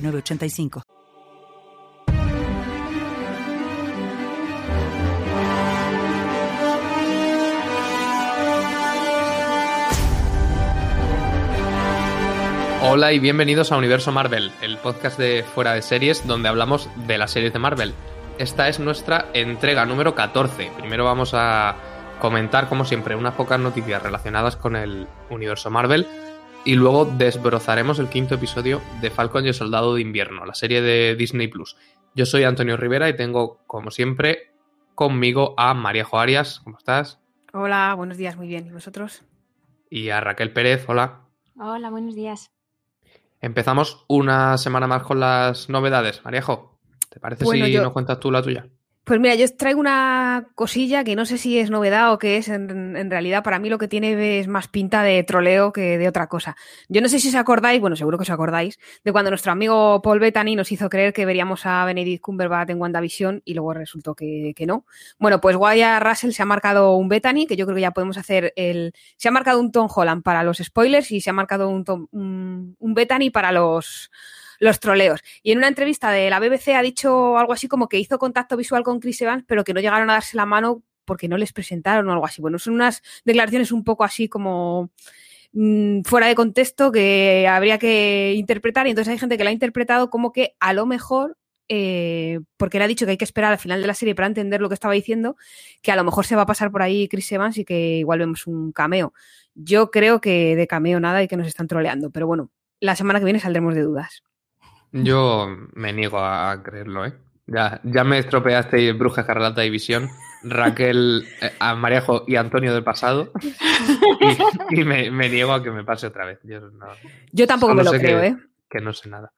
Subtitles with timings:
[0.00, 0.82] 985.
[12.90, 17.18] Hola y bienvenidos a Universo Marvel, el podcast de Fuera de Series donde hablamos de
[17.18, 17.92] las series de Marvel.
[18.38, 20.70] Esta es nuestra entrega número 14.
[20.78, 21.76] Primero vamos a
[22.20, 26.06] comentar, como siempre, unas pocas noticias relacionadas con el universo Marvel
[26.64, 30.82] y luego desbrozaremos el quinto episodio de Falcon y el Soldado de Invierno, la serie
[30.82, 31.76] de Disney Plus.
[32.14, 34.52] Yo soy Antonio Rivera y tengo, como siempre,
[34.94, 36.60] conmigo a María Arias.
[36.64, 37.20] ¿Cómo estás?
[37.52, 38.66] Hola, buenos días, muy bien.
[38.66, 39.22] ¿Y vosotros?
[39.90, 41.22] Y a Raquel Pérez, hola.
[41.58, 42.50] Hola, buenos días.
[43.40, 46.24] Empezamos una semana más con las novedades.
[46.24, 48.68] Maríajo, ¿te parece si nos cuentas tú la tuya?
[49.08, 52.48] Pues mira, yo traigo una cosilla que no sé si es novedad o qué es.
[52.48, 56.26] En, realidad, para mí lo que tiene es más pinta de troleo que de otra
[56.26, 56.58] cosa.
[56.90, 60.02] Yo no sé si os acordáis, bueno, seguro que os acordáis, de cuando nuestro amigo
[60.02, 64.14] Paul Bettany nos hizo creer que veríamos a Benedict Cumberbatch en WandaVision y luego resultó
[64.14, 64.84] que, no.
[65.18, 68.18] Bueno, pues Wyatt Russell se ha marcado un Bettany, que yo creo que ya podemos
[68.18, 68.92] hacer el.
[69.16, 72.76] Se ha marcado un Tom Holland para los spoilers y se ha marcado un, un,
[72.78, 74.10] un Bettany para los
[74.58, 75.20] los troleos.
[75.42, 78.56] Y en una entrevista de la BBC ha dicho algo así como que hizo contacto
[78.56, 81.52] visual con Chris Evans, pero que no llegaron a darse la mano porque no les
[81.52, 82.42] presentaron o algo así.
[82.42, 84.90] Bueno, son unas declaraciones un poco así como
[85.52, 89.54] mm, fuera de contexto que habría que interpretar y entonces hay gente que la ha
[89.54, 91.36] interpretado como que a lo mejor
[91.70, 94.26] eh, porque él ha dicho que hay que esperar al final de la serie para
[94.26, 95.36] entender lo que estaba diciendo,
[95.82, 98.20] que a lo mejor se va a pasar por ahí Chris Evans y que igual
[98.20, 99.12] vemos un cameo.
[99.54, 103.18] Yo creo que de cameo nada y que nos están troleando, pero bueno, la semana
[103.18, 104.22] que viene saldremos de dudas.
[104.92, 107.14] Yo me niego a creerlo, ¿eh?
[107.46, 110.10] Ya, ya me estropeaste Bruja Escarlata y Visión,
[110.42, 113.32] Raquel, eh, a Marejo y Antonio del pasado.
[114.70, 116.40] Y, me, niego a que me pase otra vez.
[117.32, 118.36] Yo, tampoco me lo creo, ¿eh?
[118.68, 119.32] Que no sé nada.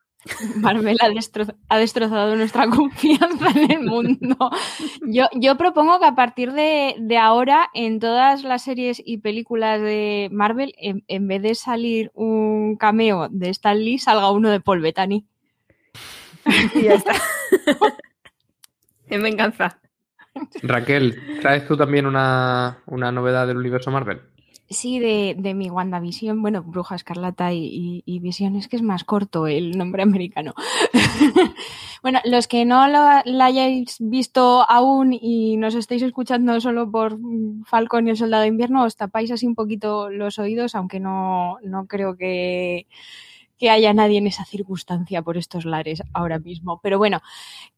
[0.56, 0.98] Marvel
[1.68, 4.50] ha, destrozado nuestra confianza en el mundo.
[5.06, 10.28] Yo, yo propongo que a partir de, ahora, en todas las series y películas de
[10.32, 14.80] Marvel, en, en, vez de salir un cameo de Stan Lee, salga uno de Paul
[14.80, 15.26] Bettany.
[16.74, 17.12] y ya está.
[19.08, 19.80] en venganza.
[20.62, 24.20] Raquel, ¿traes tú también una, novedad del universo Marvel?
[24.68, 29.02] Sí, de, de mi WandaVision, bueno, Bruja Escarlata y, y, Visión, es que es más
[29.02, 30.54] corto el nombre americano.
[32.04, 37.18] bueno, los que no lo, hayáis visto aún y nos estáis escuchando solo por
[37.66, 41.58] Falcon y el Soldado de Invierno, os tapáis así un poquito los oídos, aunque no,
[41.64, 42.86] no creo que,
[43.60, 46.80] que haya nadie en esa circunstancia por estos lares ahora mismo.
[46.82, 47.20] Pero bueno,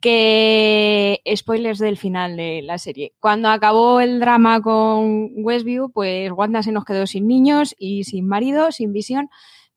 [0.00, 3.12] que spoilers del final de la serie.
[3.20, 8.28] Cuando acabó el drama con Westview, pues Wanda se nos quedó sin niños y sin
[8.28, 9.28] marido, sin visión,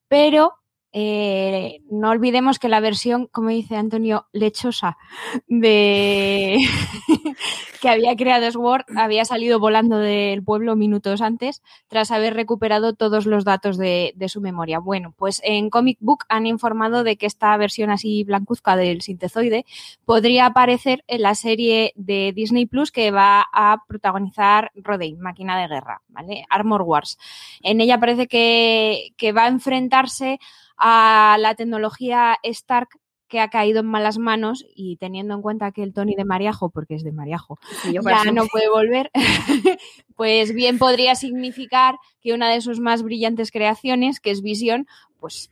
[0.08, 0.54] pero
[0.98, 4.98] eh, no olvidemos que la versión, como dice Antonio, lechosa
[5.46, 6.58] de
[7.82, 13.26] que había creado Sword había salido volando del pueblo minutos antes tras haber recuperado todos
[13.26, 14.80] los datos de, su memoria.
[14.80, 19.66] Bueno, pues en Comic Book han informado de que esta versión así blancuzca del sintezoide
[20.06, 25.68] podría aparecer en la serie de Disney Plus que va a protagonizar Rodin, Máquina de
[25.68, 26.46] Guerra, ¿vale?
[26.50, 27.18] Armor Wars.
[27.62, 30.40] En ella parece que, que va a enfrentarse
[30.78, 32.90] a la tecnología Stark
[33.28, 36.70] que ha caído en malas manos y teniendo en cuenta que el Tony de Mariajo,
[36.70, 37.58] porque es de Mariajo,
[37.92, 39.10] ya no puede volver,
[40.16, 44.88] pues bien podría significar que una de sus más brillantes creaciones, que es Visión,
[45.20, 45.50] pues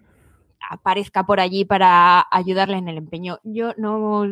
[0.69, 3.39] aparezca por allí para ayudarle en el empeño.
[3.43, 4.25] Yo no,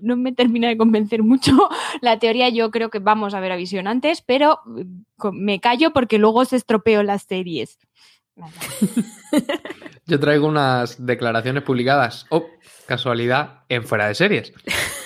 [0.00, 1.52] no me termina de convencer mucho
[2.00, 2.48] la teoría.
[2.48, 4.60] Yo creo que vamos a ver a Visión antes, pero
[5.32, 7.78] me callo porque luego se estropeó las series.
[10.06, 12.46] Yo traigo unas declaraciones publicadas, oh,
[12.86, 14.52] casualidad, en fuera de series.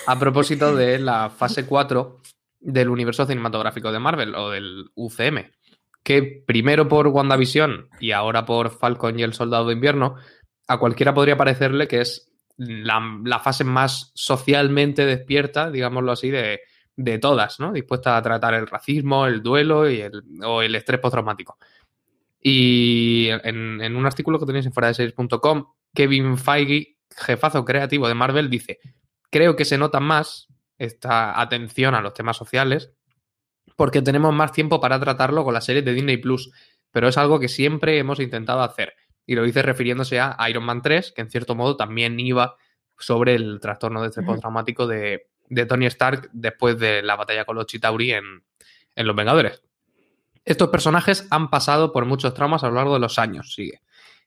[0.07, 2.21] A propósito de la fase 4
[2.59, 5.51] del universo cinematográfico de Marvel o del UCM.
[6.03, 10.15] Que primero por WandaVision y ahora por Falcon y el Soldado de Invierno,
[10.67, 16.61] a cualquiera podría parecerle que es la, fase más socialmente despierta, digámoslo así, de,
[16.95, 17.71] de, todas, ¿no?
[17.71, 21.57] Dispuesta a tratar el racismo, el duelo y el, o el estrés postraumático.
[22.41, 25.13] Y en, un artículo que tenéis en fuera de
[25.93, 28.79] Kevin Feige jefazo creativo de Marvel, dice,
[29.31, 30.47] creo que se nota más
[30.77, 32.93] esta atención a los temas sociales
[33.75, 36.51] porque tenemos más tiempo para tratarlo con la serie de Disney Plus,
[36.91, 38.93] pero es algo que siempre hemos intentado hacer.
[39.25, 42.55] Y lo dice refiriéndose a Iron Man 3, que en cierto modo también iba
[42.97, 47.55] sobre el trastorno de estrés postraumático de, de Tony Stark después de la batalla con
[47.55, 48.43] los Chitauri en,
[48.95, 49.63] en Los Vengadores.
[50.47, 53.81] Estos personajes han pasado por muchos traumas a lo largo de los años, sigue.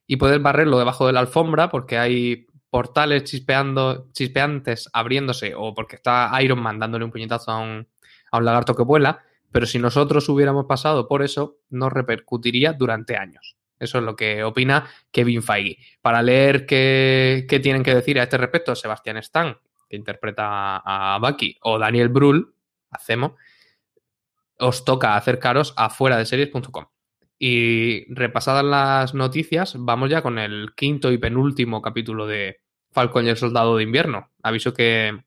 [0.06, 5.96] Y puedes barrerlo debajo de la alfombra porque hay portales chispeando, chispeantes abriéndose o porque
[5.96, 7.88] está Iron Man dándole un puñetazo a un,
[8.30, 13.16] a un lagarto que vuela, pero si nosotros hubiéramos pasado por eso, nos repercutiría durante
[13.16, 13.56] años.
[13.78, 15.78] Eso es lo que opina Kevin Feige.
[16.02, 19.56] Para leer qué, qué tienen que decir a este respecto Sebastián Stan,
[19.88, 22.52] que interpreta a Bucky, o Daniel Brühl,
[22.90, 23.32] hacemos,
[24.60, 26.86] os toca acercaros a fuera de series.com.
[27.38, 32.58] Y repasadas las noticias, vamos ya con el quinto y penúltimo capítulo de
[32.92, 34.30] Falcon y el Soldado de Invierno.
[34.42, 35.24] Aviso que,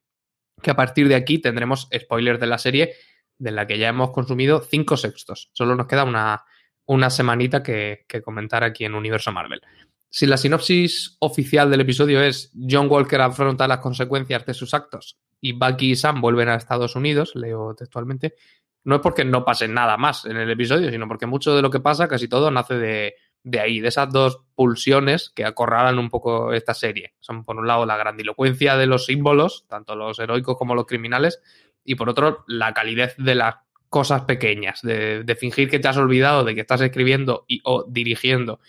[0.61, 2.93] que a partir de aquí tendremos spoilers de la serie,
[3.39, 5.49] de la que ya hemos consumido cinco sextos.
[5.53, 6.43] Solo nos queda una,
[6.85, 9.61] una semanita que, que comentar aquí en Universo Marvel.
[10.09, 15.17] Si la sinopsis oficial del episodio es John Walker afronta las consecuencias de sus actos
[15.41, 18.35] y Bucky y Sam vuelven a Estados Unidos, leo textualmente,
[18.83, 21.69] no es porque no pase nada más en el episodio, sino porque mucho de lo
[21.69, 26.09] que pasa, casi todo, nace de, de ahí, de esas dos pulsiones que acorralan un
[26.09, 27.13] poco esta serie.
[27.19, 31.41] Son, por un lado, la grandilocuencia de los símbolos, tanto los heroicos como los criminales,
[31.83, 33.55] y por otro, la calidez de las
[33.89, 37.85] cosas pequeñas, de, de fingir que te has olvidado de que estás escribiendo y, o
[37.87, 38.59] dirigiendo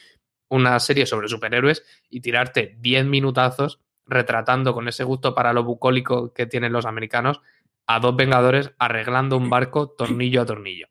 [0.48, 6.32] una serie sobre superhéroes y tirarte 10 minutazos retratando con ese gusto para lo bucólico
[6.34, 7.40] que tienen los americanos
[7.86, 10.88] a dos Vengadores arreglando un barco tornillo a tornillo.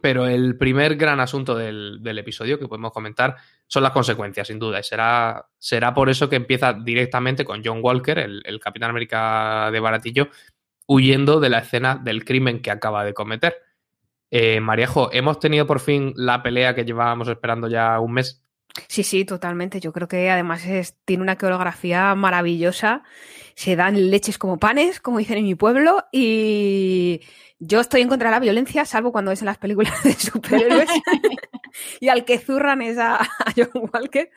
[0.00, 3.36] Pero el primer gran asunto del, del, episodio que podemos comentar
[3.68, 4.80] son las consecuencias, sin duda.
[4.80, 9.70] Y será, será por eso que empieza directamente con John Walker, el, el Capitán América
[9.70, 10.28] de Baratillo,
[10.86, 13.54] huyendo de la escena del crimen que acaba de cometer.
[14.34, 18.41] Eh, Mariajo, hemos tenido por fin la pelea que llevábamos esperando ya un mes.
[18.88, 19.80] Sí, sí, totalmente.
[19.80, 23.02] Yo creo que además es, tiene una coreografía maravillosa.
[23.54, 27.20] Se dan leches como panes, como dicen en mi pueblo, y
[27.58, 30.88] yo estoy en contra de la violencia, salvo cuando es en las películas de superhéroes.
[32.00, 34.30] y al que zurran es a, a, John Walker.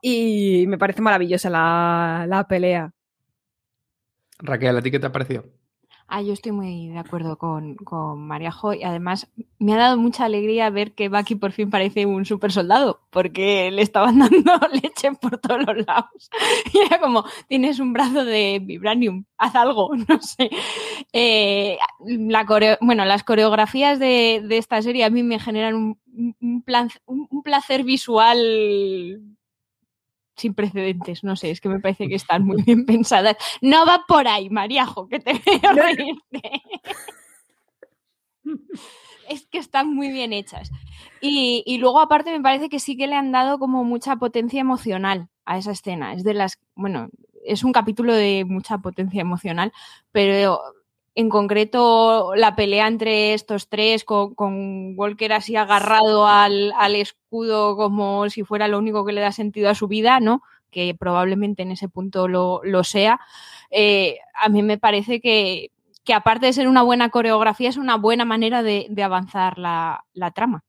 [0.00, 2.92] Y me parece maravillosa la, la pelea.
[4.38, 5.44] Raquel, ¿a ti qué te ha parecido?
[6.06, 9.26] Ah, yo estoy muy de acuerdo con, con Mariajo y además
[9.58, 13.70] me ha dado mucha alegría ver que Bucky por fin parece un super soldado porque
[13.70, 16.30] le estaban dando leche por todos los lados.
[16.72, 20.50] Y era como, tienes un brazo de vibranium, haz algo, no sé.
[21.12, 25.98] Eh, la coreo bueno, las coreografías de, de, esta serie a mí me generan un,
[27.06, 29.33] un placer visual
[30.36, 33.36] sin precedentes, no sé, es que me parece que están muy bien pensadas.
[33.60, 36.62] No va por ahí, Mariajo, que te veo reírte.
[39.28, 40.70] es que están muy bien hechas.
[41.20, 44.60] Y, y, luego, aparte, me parece que sí que le han dado como mucha potencia
[44.60, 46.12] emocional a esa escena.
[46.12, 47.08] Es de las, bueno,
[47.44, 49.72] es un capítulo de mucha potencia emocional,
[50.12, 50.60] pero
[51.14, 54.34] en concreto la pelea entre estos tres, con,
[54.96, 59.70] Walker así agarrado al, al, escudo como si fuera lo único que le da sentido
[59.70, 60.42] a su vida, ¿no?
[60.70, 63.20] Que probablemente en ese punto lo, lo sea.
[63.70, 65.70] Eh, a mí me parece que,
[66.04, 70.04] que, aparte de ser una buena coreografía, es una buena manera de, de avanzar la,
[70.14, 70.64] la, trama.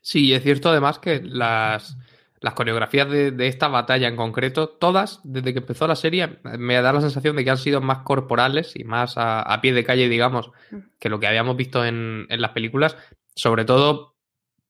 [0.00, 1.96] Sí, es cierto además que las,
[2.40, 6.80] las coreografías de, de, esta batalla en concreto, todas, desde que empezó la serie, me
[6.80, 9.84] da la sensación de que han sido más corporales y más a, a pie de
[9.84, 10.50] calle, digamos,
[10.98, 12.96] que lo que habíamos visto en, en las películas,
[13.34, 14.16] sobre todo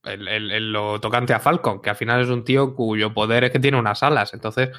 [0.03, 3.45] en, en, en, lo tocante a Falcon, que al final es un tío cuyo poder
[3.45, 4.71] es que tiene unas alas, entonces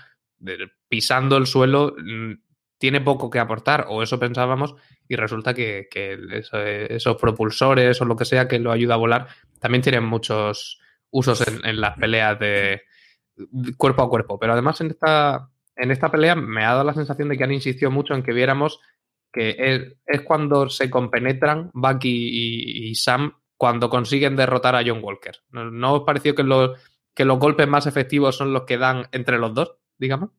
[0.89, 2.33] pisando el suelo mm,
[2.77, 4.75] tiene poco que aportar, o eso pensábamos,
[5.07, 8.97] y resulta que, que eso, esos propulsores o lo que sea que lo ayuda a
[8.97, 9.27] volar,
[9.59, 10.81] también tienen muchos
[11.11, 12.81] usos en, en las peleas de,
[13.77, 14.39] cuerpo a cuerpo.
[14.39, 17.51] Pero además en esta, en esta pelea me ha dado la sensación de que han
[17.51, 18.79] insistido mucho en que viéramos
[19.33, 25.37] que es, cuando se compenetran Bucky y, y, Sam cuando consiguen derrotar a John Walker.
[25.51, 26.77] ¿No, no os pareció que los,
[27.13, 30.31] que los golpes más efectivos son los que dan entre los dos, digamos?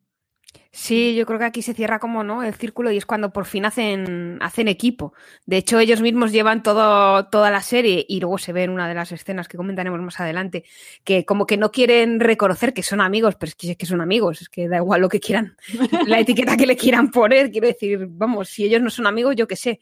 [0.75, 3.45] Sí, yo creo que aquí se cierra como no el círculo y es cuando por
[3.45, 5.13] fin hacen, hacen equipo.
[5.45, 8.87] De hecho, ellos mismos llevan todo, toda la serie y luego se ve en una
[8.87, 10.63] de las escenas que comentaremos más adelante,
[11.03, 14.01] que como que no quieren reconocer que son amigos, pero es que, es que son
[14.01, 15.55] amigos, es que da igual lo que quieran,
[16.07, 19.47] la etiqueta que le quieran poner, quiero decir, vamos, si ellos no son amigos, yo
[19.47, 19.79] qué sé.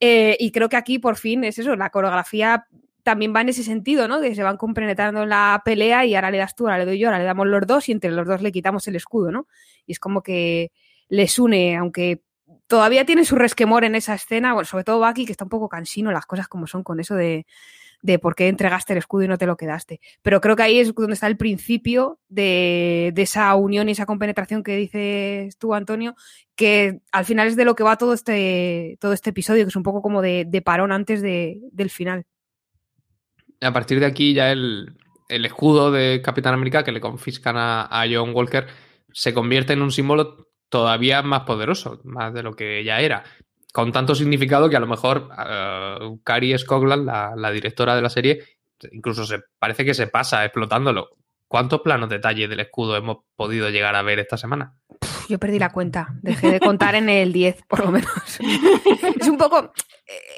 [0.00, 2.66] Eh, y creo que aquí por fin es eso, la coreografía
[3.04, 4.20] también va en ese sentido, ¿no?
[4.20, 6.98] Que se van compenetrando en la pelea y ahora le das tú, ahora le doy
[6.98, 9.46] yo, ahora le damos los dos y entre los dos le quitamos el escudo, ¿no?
[9.86, 10.72] Y es como que
[11.08, 12.22] les une, aunque
[12.66, 16.10] todavía tiene su resquemor en esa escena, sobre todo Bucky, que está un poco cansino,
[16.10, 17.46] las cosas como son con eso de,
[18.04, 20.00] de por qué entregaste el escudo y no te lo quedaste.
[20.22, 24.06] Pero creo que ahí es donde está el principio de, de, esa unión y esa
[24.06, 26.14] compenetración que dices tú, Antonio,
[26.54, 29.76] que al final es de lo que va todo este, todo este episodio, que es
[29.76, 32.26] un poco como de, de parón antes de, del final.
[33.64, 34.94] A partir de aquí ya el,
[35.28, 38.66] el escudo de Capitán América que le confiscan a, a, John Walker
[39.12, 43.24] se convierte en un símbolo todavía más poderoso, más de lo que ya era.
[43.72, 48.10] Con tanto significado que a lo mejor uh, Carrie Scogland, la, la, directora de la
[48.10, 48.44] serie,
[48.92, 51.10] incluso se parece que se pasa explotándolo.
[51.48, 54.74] ¿Cuántos planos detalles del escudo hemos podido llegar a ver esta semana?
[55.28, 58.10] Yo perdí la cuenta, dejé de contar en el 10, por lo menos.
[59.20, 59.72] es un poco,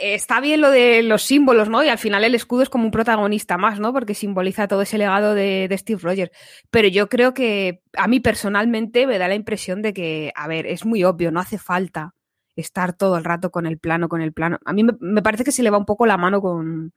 [0.01, 1.83] está bien lo de los símbolos, ¿no?
[1.83, 3.93] Y al final el escudo es como un protagonista más, ¿no?
[3.93, 6.31] Porque simboliza todo ese legado de, de, Steve Rogers.
[6.71, 10.67] Pero yo creo que a mí personalmente me da la impresión de que, a ver,
[10.67, 12.15] es muy obvio, no hace falta
[12.57, 14.59] estar todo el rato con el plano, con el plano.
[14.65, 16.93] A mí me, me parece que se le va un poco la mano con,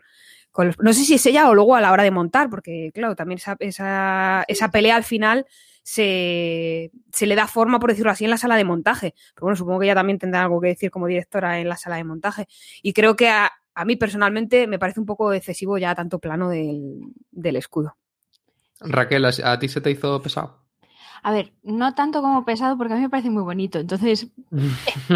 [0.52, 2.92] con los, no sé si es ella o luego a la hora de montar, porque
[2.94, 5.46] claro, también esa, esa, esa pelea al final
[5.90, 9.16] se, se, le da forma, por decirlo así, en la sala de montaje.
[9.34, 11.96] Pero bueno, supongo que ella también tendrá algo que decir como directora en la sala
[11.96, 12.48] de montaje.
[12.84, 16.50] Y creo que a, a mí personalmente me parece un poco excesivo ya tanto plano
[16.50, 17.00] del,
[17.32, 17.98] del escudo.
[18.82, 20.60] Raquel, ¿a ti se te hizo pesado?
[21.24, 23.80] A ver, no tanto como pesado porque a mí me parece muy bonito.
[23.80, 24.28] Entonces,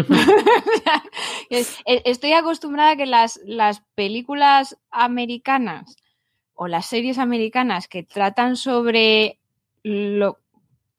[1.50, 5.96] estoy acostumbrada a que las, las películas americanas
[6.54, 9.38] o las series americanas que tratan sobre
[9.84, 10.40] lo,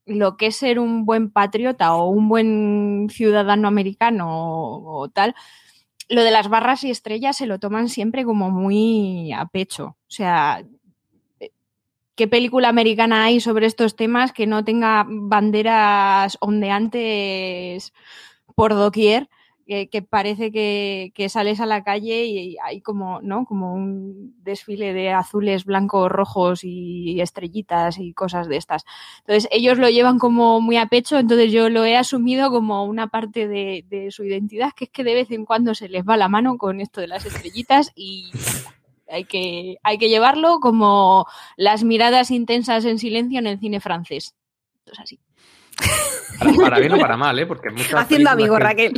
[0.06, 5.36] lo que es ser un buen patriota o un buen ciudadano americano o, tal,
[6.10, 9.98] lo de las barras y estrellas se lo toman siempre como muy a pecho.
[10.02, 10.64] O sea,
[12.16, 17.94] ¿qué película americana hay sobre estos temas que no tenga banderas ondeantes
[18.56, 19.30] por doquier?
[19.68, 23.46] Que, que parece que, que, sales a la calle y hay como, ¿no?
[23.46, 28.86] Como un desfile de azules, blancos, rojos y estrellitas y cosas de estas.
[29.22, 33.08] Entonces, ellos lo llevan como muy a pecho, entonces yo lo he asumido como una
[33.08, 36.16] parte de, de su identidad, que es que de vez en cuando se les va
[36.16, 38.30] la mano con esto de las estrellitas y
[39.10, 41.26] hay que, hay que llevarlo como
[41.58, 44.36] las miradas intensas en silencio en el cine francés.
[44.80, 45.20] Entonces, así.
[46.40, 47.46] Para, para bien o para mal, ¿eh?
[47.46, 48.94] Porque muchas Haciendo amigo, que, Raquel.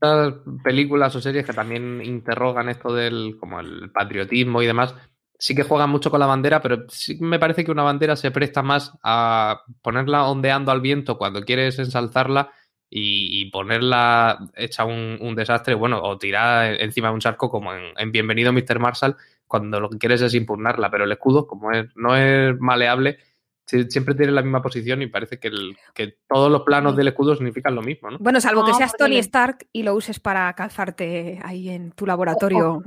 [0.00, 0.34] Muchas
[0.64, 4.94] películas o series que también interrogan esto del como el patriotismo y demás,
[5.42, 8.30] sí que juegan mucho con la bandera, pero sí me parece que una bandera se
[8.30, 12.52] presta más a ponerla ondeando al viento cuando quieres ensalzarla
[12.88, 17.72] y, y ponerla hecha un, un, desastre, bueno, o tirar encima de un charco como
[17.72, 18.78] en, en, Bienvenido Mr.
[18.78, 19.16] Marshall,
[19.48, 23.18] cuando lo que quieres es impugnarla, pero el escudo, como es, no es maleable,
[23.64, 27.34] siempre tiene la misma posición y parece que, el, que, todos los planos del escudo
[27.34, 28.18] significan lo mismo, ¿no?
[28.18, 32.72] Bueno, salvo que seas Tony Stark y lo uses para calzarte ahí en tu laboratorio.
[32.72, 32.82] O,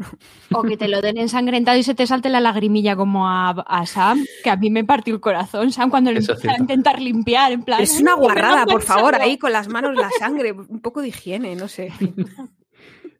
[0.55, 3.49] o, o, que te lo den ensangrentado y se te salte la lagrimilla como a,
[3.49, 7.51] a Sam, que a mí me partió el corazón, Sam, cuando empieza a intentar limpiar,
[7.51, 7.81] en plan...
[7.81, 11.55] Es una guarrada, por favor, ahí con las manos la sangre, un poco de higiene,
[11.55, 11.91] no sé.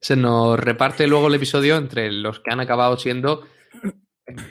[0.01, 3.47] se nos reparte luego el episodio entre los que han acabado siendo,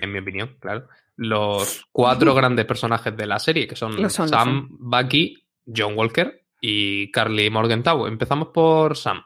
[0.01, 4.31] en mi opinión, claro, los cuatro grandes personajes de la serie, que son, son Sam,
[4.31, 4.69] son.
[4.71, 8.07] Bucky, John Walker y Carly Morgenthau.
[8.07, 9.23] Empezamos por Sam.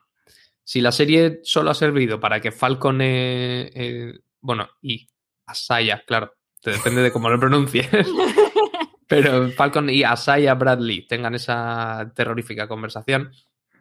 [0.63, 5.09] Si la serie solo ha servido para que Falcon, eh, eh, bueno, y
[5.47, 7.89] Asaya, claro, te depende de cómo lo pronuncies,
[9.09, 13.33] pero Falcon y Asaya Bradley tengan esa terrorífica conversación,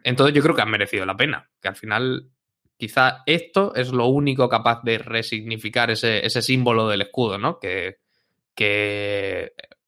[0.02, 2.30] entonces yo creo que han merecido la pena, que al final
[2.78, 7.58] quizá esto es lo único capaz de resignificar ese, símbolo del escudo, ¿no?
[7.58, 7.98] Que,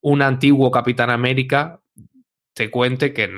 [0.01, 1.81] un antiguo Capitán América
[2.53, 3.29] te cuente que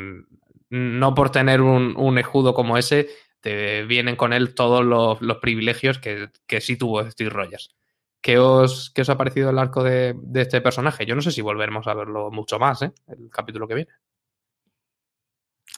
[0.69, 3.09] no por tener un, escudo como ese
[3.41, 7.75] te vienen con él todos los, privilegios que, sí tuvo Steve Rogers.
[8.21, 11.05] ¿Qué os, qué os ha parecido el arco de, de, este personaje?
[11.05, 12.93] Yo no sé si volveremos a verlo mucho más, ¿eh?
[13.07, 13.91] El capítulo que viene.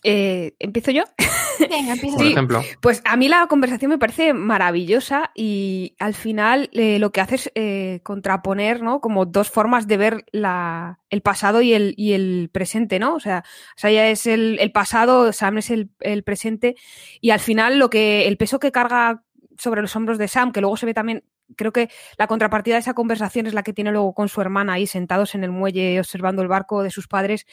[0.08, 1.04] Eh, ¿Empiezo yo?
[1.60, 2.18] Venga, empieza.
[2.18, 2.64] Por ejemplo.
[2.80, 7.36] Pues a mí la conversación me parece maravillosa y al final eh, lo que hace
[7.36, 9.02] es eh, contraponer, ¿no?
[9.02, 13.16] Como dos formas de ver la, el pasado y el, y el presente, ¿no?
[13.16, 13.44] O sea,
[13.76, 16.76] Saya es el, el pasado, Sam es el, el, presente
[17.20, 19.24] y al final lo que, el peso que carga
[19.58, 21.24] sobre los hombros de Sam, que luego se ve también
[21.56, 24.74] creo que la contrapartida de esa conversación es la que tiene luego con su hermana
[24.74, 27.48] ahí sentados en el muelle observando el barco de sus padres,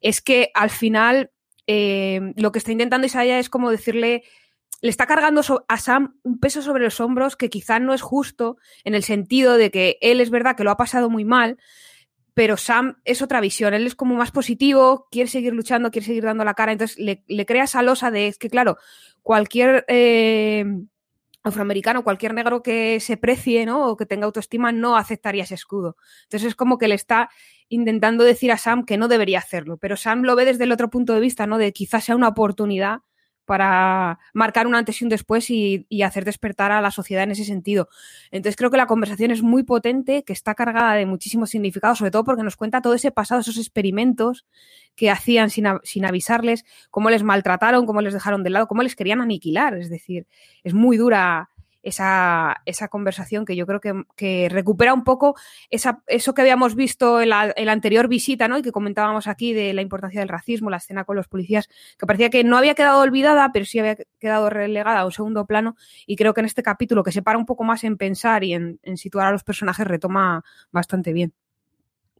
[0.00, 1.32] es que al final
[1.68, 4.24] eh, lo que está intentando Isaiah es como decirle
[4.80, 8.56] le está cargando a Sam un peso sobre los hombros que quizás no es justo
[8.84, 11.58] en el sentido de que él es verdad que lo ha pasado muy mal,
[12.32, 16.24] pero Sam es otra visión, él es como más positivo, quiere seguir luchando, quiere seguir
[16.24, 18.76] dando la cara, entonces le, crea esa losa de, que claro,
[19.22, 20.64] cualquier eh,
[21.42, 23.88] afroamericano, cualquier negro que se precie, ¿no?
[23.88, 25.96] O que tenga autoestima, no aceptaría ese escudo.
[26.24, 27.28] Entonces es como que le está
[27.68, 30.90] intentando decir a Sam que no debería hacerlo, pero Sam lo ve desde el otro
[30.90, 31.58] punto de vista, ¿no?
[31.58, 33.00] De quizás sea una oportunidad
[33.48, 37.46] para marcar un antes y un después y, hacer despertar a la sociedad en ese
[37.46, 37.88] sentido.
[38.30, 42.10] Entonces creo que la conversación es muy potente, que está cargada de muchísimos significados, sobre
[42.10, 44.44] todo porque nos cuenta todo ese pasado, esos experimentos
[44.94, 48.94] que hacían sin, sin avisarles, cómo les maltrataron, cómo les dejaron de lado, cómo les
[48.94, 49.78] querían aniquilar.
[49.78, 50.26] Es decir,
[50.62, 51.48] es muy dura
[51.82, 55.36] esa, esa conversación que yo creo que, recupera un poco
[55.70, 58.58] esa, eso que habíamos visto en la, anterior visita, ¿no?
[58.58, 61.68] Y que comentábamos aquí de la importancia del racismo, la escena con los policías,
[61.98, 65.46] que parecía que no había quedado olvidada, pero sí había quedado relegada a un segundo
[65.46, 65.76] plano.
[66.06, 68.54] Y creo que en este capítulo, que se para un poco más en pensar y
[68.54, 71.32] en, en situar a los personajes, retoma bastante bien.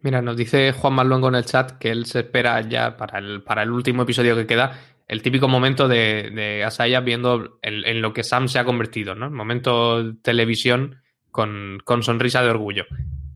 [0.01, 3.43] Mira, nos dice Juan Marluengo en el chat que él se espera ya para el,
[3.43, 8.23] para el último episodio que queda el típico momento de, Asaya viendo en lo que
[8.23, 9.27] Sam se ha convertido, ¿no?
[9.27, 11.01] El momento televisión
[11.31, 12.85] con, sonrisa de orgullo.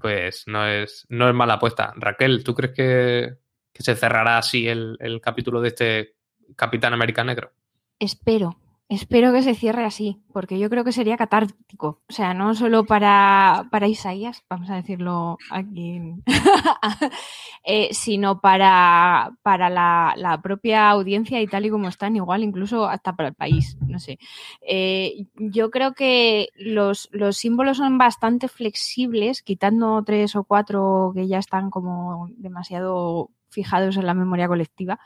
[0.00, 1.92] Pues no es, no es mala apuesta.
[1.96, 3.34] Raquel, ¿tú crees que,
[3.74, 6.14] se cerrará así el, el capítulo de este
[6.54, 7.52] Capitán América Negro?
[7.98, 8.56] Espero,
[8.92, 12.02] Espero que se cierre así, porque yo creo que sería catártico.
[12.10, 15.98] O sea, no solo para, para Isaías, vamos a decirlo aquí,
[17.64, 23.16] eh, sino para, para la, propia audiencia y tal y como están, igual incluso hasta
[23.16, 23.78] para el país.
[23.80, 24.18] No sé.
[24.60, 31.26] Eh, yo creo que los, los símbolos son bastante flexibles, quitando tres o cuatro que
[31.28, 35.00] ya están como demasiado fijados en la memoria colectiva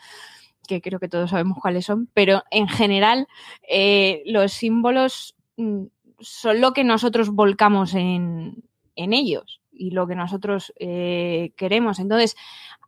[0.67, 3.27] que creo que todos sabemos cuáles son, pero en general
[3.69, 5.85] eh, los símbolos mm,
[6.21, 8.63] son lo que nosotros volcamos en,
[8.97, 11.99] ellos y lo que nosotros eh, queremos.
[11.99, 12.35] Entonces,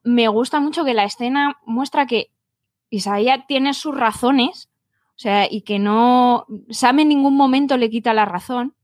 [0.03, 2.31] me gusta mucho que la escena muestra que
[2.89, 4.71] Isaías tiene sus razones,
[5.11, 8.75] o sea, y que no, Sam en ningún momento le quita la razón.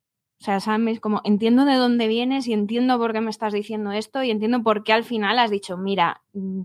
[0.40, 3.52] O sea, Sam es como, entiendo de dónde vienes y entiendo por qué me estás
[3.52, 6.62] diciendo esto y entiendo por qué al final has dicho, mira, mm,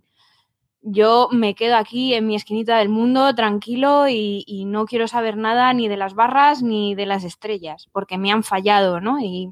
[0.81, 5.73] yo me quedo aquí en mi esquinita del mundo tranquilo y, no quiero saber nada
[5.73, 9.19] ni de las barras ni de las estrellas, porque me han fallado, ¿no?
[9.19, 9.51] Y,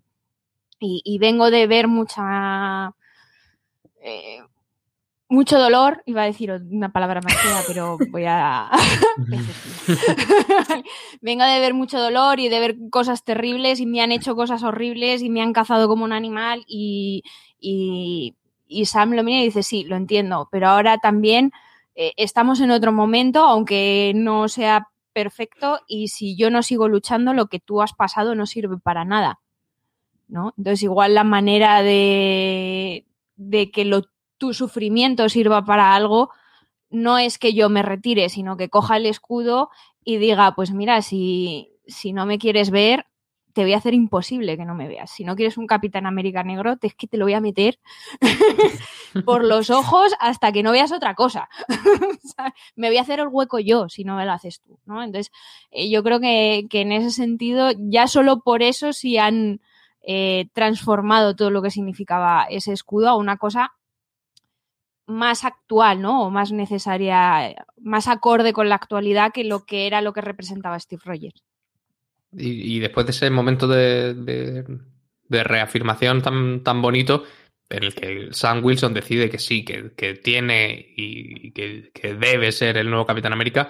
[1.20, 2.94] vengo de ver mucha...
[4.02, 4.42] Eh,
[5.30, 8.70] mucho dolor, iba a decir una palabra más fea, pero voy a...
[11.22, 14.64] vengo de ver mucho dolor y de ver cosas terribles y me han hecho cosas
[14.64, 17.24] horribles y me han cazado como un animal y,
[17.60, 18.36] y
[18.86, 21.52] Sam lo mira y dice, sí, lo entiendo, pero ahora también
[21.96, 27.34] eh, estamos en otro momento, aunque no sea perfecto, y si yo no sigo luchando,
[27.34, 29.40] lo que tú has pasado no sirve para nada.
[30.28, 30.54] ¿no?
[30.58, 33.06] Entonces, igual la manera de,
[33.74, 34.04] que lo,
[34.38, 36.30] tu sufrimiento sirva para algo
[36.90, 39.70] no es que yo me retire, sino que coja el escudo
[40.04, 41.70] y diga, pues mira, si
[42.14, 43.06] no me quieres ver,
[43.58, 45.10] te voy a hacer imposible que no me veas.
[45.10, 47.80] Si no quieres un Capitán América negro, es que te lo voy a meter
[49.26, 51.50] por los ojos hasta que no veas otra cosa.
[52.76, 54.78] me voy a hacer el hueco yo si no me lo haces tú.
[54.86, 55.02] ¿no?
[55.02, 55.32] Entonces,
[55.72, 59.60] eh, yo creo que, en ese sentido, ya solo por eso sí han
[60.04, 63.74] eh, transformado todo lo que significaba ese escudo a una cosa
[65.08, 66.28] más actual, ¿no?
[66.28, 70.80] O más necesaria, más acorde con la actualidad que lo que era lo que representaba
[70.80, 71.44] Steve Rogers.
[72.32, 74.66] Y, después de ese momento de,
[75.30, 77.24] reafirmación tan, tan bonito,
[77.70, 82.90] en el que Sam Wilson decide que sí, que, tiene y que, debe ser el
[82.90, 83.70] nuevo Capitán América,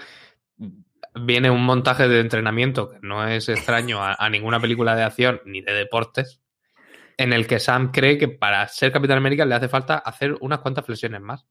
[1.15, 5.61] viene un montaje de entrenamiento que no es extraño a, ninguna película de acción ni
[5.61, 6.41] de deportes,
[7.17, 10.59] en el que Sam cree que para ser Capitán América le hace falta hacer unas
[10.59, 11.45] cuantas flexiones más.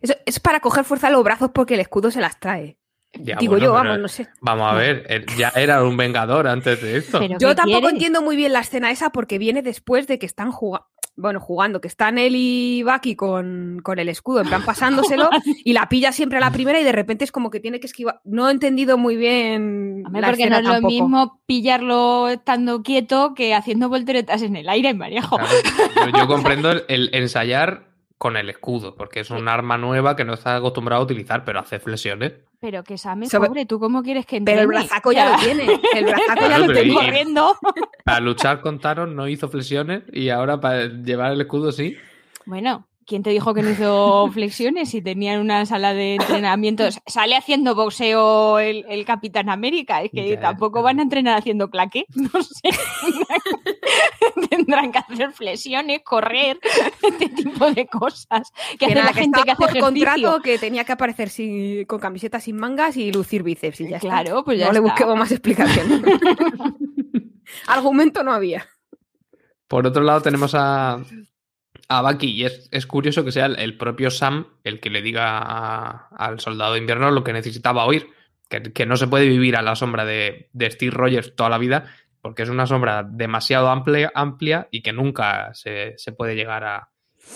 [0.00, 2.79] es para coger fuerza a los brazos porque el escudo se las trae.
[3.12, 4.28] Digo yo, vamos, no sé.
[4.40, 7.20] Vamos a ver, eh, ya era un vengador antes de esto.
[7.38, 10.86] yo tampoco entiendo muy bien la escena esa porque viene después de que están jugando.
[11.16, 15.28] Bueno, jugando, que están él y Bucky con, el escudo, en plan pasándoselo,
[15.64, 17.88] y la pilla siempre a la primera y de repente es como que tiene que
[17.88, 18.22] esquivar.
[18.24, 20.04] No he entendido muy bien.
[20.06, 24.94] A porque no es lo mismo pillarlo estando quieto que haciendo volteretas en el aire,
[24.94, 25.36] Maríajo.
[26.16, 30.56] yo, comprendo el ensayar con el escudo, porque es un arma nueva que no está
[30.56, 32.34] acostumbrado a utilizar, pero hace flexiones.
[32.60, 35.64] Pero que Sam es pobre, ¿tú cómo quieres que Pero el brazaco ya, lo tiene,
[35.94, 37.56] el brazaco ya lo tiene corriendo.
[38.04, 41.96] Para luchar con Thanos no hizo flexiones y ahora para llevar el escudo sí.
[42.44, 46.84] Bueno, ¿quién te dijo que no hizo flexiones si tenían una sala de entrenamiento?
[47.06, 50.84] Sale haciendo boxeo el, el Capitán América, es que Ya, tampoco ya.
[50.84, 52.68] van a entrenar haciendo claque, no sé.
[54.66, 56.58] Tendrán que hacer flexiones, correr,
[57.02, 59.84] este tipo de cosas que hace nada, la gente que hace por ejercicio.
[59.86, 63.96] contrato que tenía que aparecer sin- con camiseta sin mangas y lucir bíceps y ya
[63.96, 64.08] está.
[64.08, 64.90] Claro, pues ya no le está.
[64.90, 66.02] busquemos más explicación.
[67.66, 68.66] Argumento no había.
[69.68, 71.02] Por otro lado, tenemos a,
[71.88, 75.02] a Bucky, y es, es curioso que sea el, el propio Sam el que le
[75.02, 78.08] diga a- al soldado de invierno lo que necesitaba oír.
[78.48, 81.58] Que, que no se puede vivir a la sombra de, de Steve Rogers toda la
[81.58, 81.86] vida,
[82.20, 86.90] porque es una sombra demasiado amplia, amplia y que nunca se, se puede llegar a,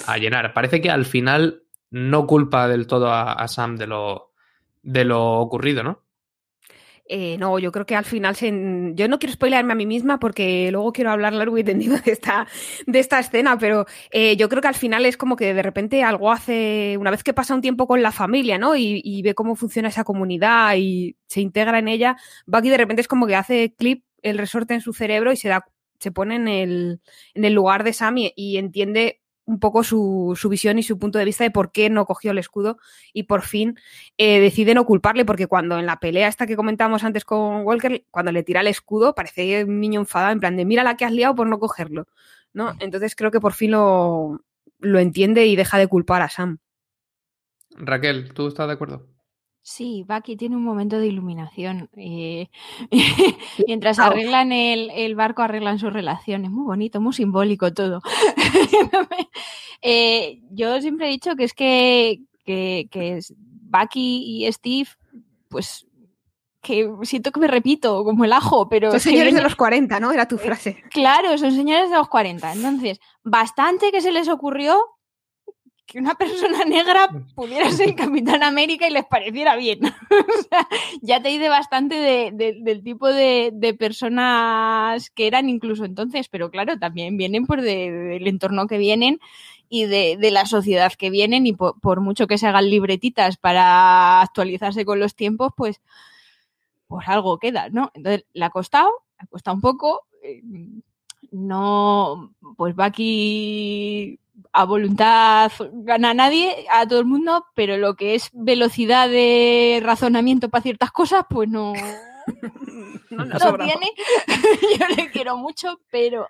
[0.07, 0.53] a llenar.
[0.53, 4.33] Parece que al final no culpa del todo a, Sam de lo,
[4.83, 6.03] de lo ocurrido, ¿no?
[7.07, 8.47] Eh, no, yo creo que al final se...
[8.94, 12.12] yo no quiero spoilearme a mí misma porque luego quiero hablar largo y tendido de
[12.12, 12.47] esta,
[12.87, 16.03] de esta escena, pero eh, yo creo que al final es como que de repente
[16.03, 18.75] algo hace, una vez que pasa un tiempo con la familia, ¿no?
[18.75, 22.16] Y, y ve cómo funciona esa comunidad y se integra en ella,
[22.47, 25.48] Bucky de repente es como que hace clip el resorte en su cerebro y se
[25.48, 25.64] da,
[26.00, 27.00] se pone en el,
[27.34, 30.98] en el lugar de Sam y, y entiende un poco su, su visión y su
[30.98, 32.78] punto de vista de por qué no cogió el escudo
[33.12, 33.78] y por fin
[34.16, 38.04] eh, decide no culparle porque cuando en la pelea esta que comentamos antes con Walker,
[38.10, 41.04] cuando le tira el escudo, parece un niño enfadado, en plan de mira la que
[41.04, 42.06] has liado por no cogerlo,
[42.52, 42.72] ¿no?
[42.80, 44.40] Entonces creo que por fin lo,
[44.78, 46.58] lo entiende y deja de culpar a Sam.
[47.76, 49.13] Raquel, ¿tú estás de acuerdo?
[49.66, 51.88] Sí, Bucky tiene un momento de iluminación.
[51.96, 52.48] eh,
[53.66, 56.44] mientras arreglan el, el barco, arreglan su relación.
[56.44, 58.00] Es muy bonito, muy simbólico todo.
[59.87, 64.88] Eh, yo siempre he dicho que es que, que, Bucky y Steve,
[65.50, 65.87] pues
[66.62, 70.11] que siento que me repito como el ajo, pero Son señores de los 40, ¿no?
[70.11, 70.83] Era tu frase.
[70.88, 72.55] Claro, son señores de los 40.
[72.55, 74.93] Entonces, bastante que se les ocurrió
[75.87, 79.81] que una persona negra pudiera ser Capitán América y les pareciera bien.
[80.11, 80.66] o sea,
[81.03, 86.29] ya te dice bastante de- de- del tipo de, de personas que eran incluso entonces,
[86.29, 89.20] pero claro, también vienen por de- del entorno que vienen
[89.68, 93.37] y de, de la sociedad que vienen y por, por mucho que se hagan libretitas
[93.37, 95.81] para actualizarse con los tiempos, pues,
[96.87, 97.90] pues algo queda, ¿no?
[97.94, 100.03] Entonces, le ha costado, le ha costado un poco.
[100.23, 100.42] eh,
[101.33, 104.18] no, pues va aquí
[104.55, 109.81] a voluntad gana a nadie, a todo el mundo, pero lo que es velocidad de
[109.83, 111.73] razonamiento para ciertas cosas, pues no,
[113.11, 113.90] No, no tiene.
[114.79, 116.29] Yo le quiero mucho, pero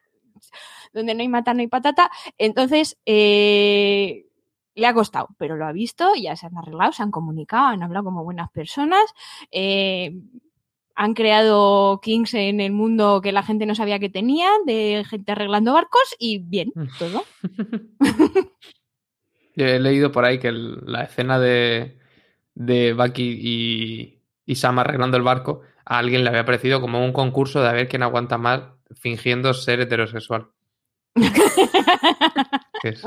[0.93, 2.11] donde no hay mata no hay patata.
[2.39, 4.27] Entonces, eh,
[4.75, 7.83] le ha costado, pero lo ha visto, ya se han arreglado, se han comunicado, han
[7.83, 9.05] hablado como buenas personas.
[9.51, 10.13] eh,
[10.96, 15.33] han creado Kings en el mundo que la gente no sabía que tenía, de gente
[15.33, 17.24] arreglando barcos y bien, todo.
[19.57, 21.98] Yo he leído por ahí que el- la escena de,
[22.54, 27.12] de Bucky y, y Sam arreglando el barco a alguien le había parecido como un
[27.12, 28.62] concurso de a ver quién aguanta más
[28.96, 30.48] fingiendo ser heterosexual.
[32.83, 33.02] Es,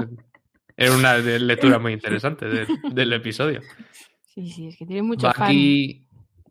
[0.75, 3.61] era una lectura muy interesante de- del episodio.
[4.33, 5.47] Sí, sí, es que tiene mucho fan.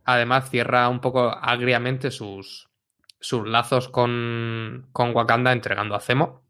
[0.06, 2.70] Además cierra un poco agriamente sus,
[3.18, 6.44] sus lazos con, con Wakanda entregando a Zemo.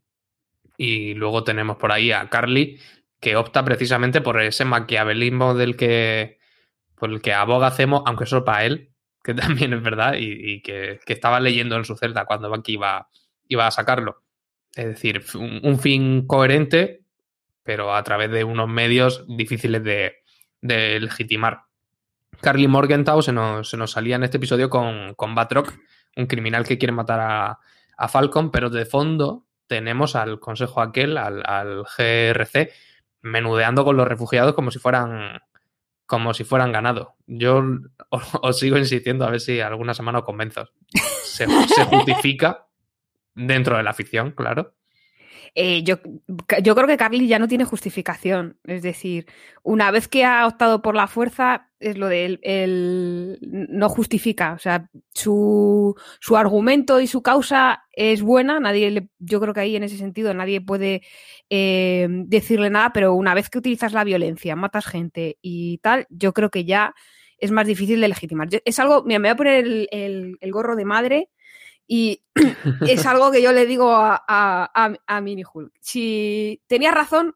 [0.77, 2.79] Y luego tenemos por ahí a Carly,
[3.19, 6.37] que opta precisamente por ese maquiavelismo del que,
[6.95, 8.91] por el que aboga Zemo, aunque solo para él,
[9.23, 13.09] que también es verdad, y, que, que estaba leyendo en su celda cuando Bucky iba,
[13.47, 14.21] iba a sacarlo.
[14.75, 17.01] Es decir, un, fin coherente,
[17.63, 21.67] pero a través de unos medios difíciles de legitimar.
[22.41, 25.73] Carly Morgenthau se nos, se nos salía en este episodio con, con Batroc,
[26.15, 27.59] un criminal que quiere matar a,
[27.97, 32.71] a Falcon, pero de fondo tenemos al consejo aquel, al, al GRC,
[33.21, 35.39] menudeando con los refugiados como si fueran
[36.05, 37.15] como si fueran ganado.
[37.27, 37.61] Yo
[38.09, 40.69] os, sigo insistiendo a ver si alguna semana os convenzo.
[41.23, 42.67] Se, se justifica
[43.35, 44.73] dentro de la ficción, claro.
[45.53, 45.97] Eh, yo,
[46.61, 48.57] yo creo que Carly ya no tiene justificación.
[48.63, 49.25] Es decir,
[49.63, 54.53] una vez que ha optado por la fuerza, es lo de él, él no justifica.
[54.53, 58.59] O sea, su, su argumento y su causa es buena.
[58.59, 61.01] Nadie le- yo creo que ahí en ese sentido nadie puede
[61.49, 66.33] eh, decirle nada, pero una vez que utilizas la violencia, matas gente y tal, yo
[66.33, 66.93] creo que ya
[67.37, 68.49] es más difícil de legitimar.
[68.49, 71.29] Yo- es algo, mira, me voy a poner el, el- el gorro de madre
[71.87, 72.23] y
[72.81, 75.71] es algo que yo le digo a, a, a, a Mini Hulk.
[75.79, 77.35] Si tenías razón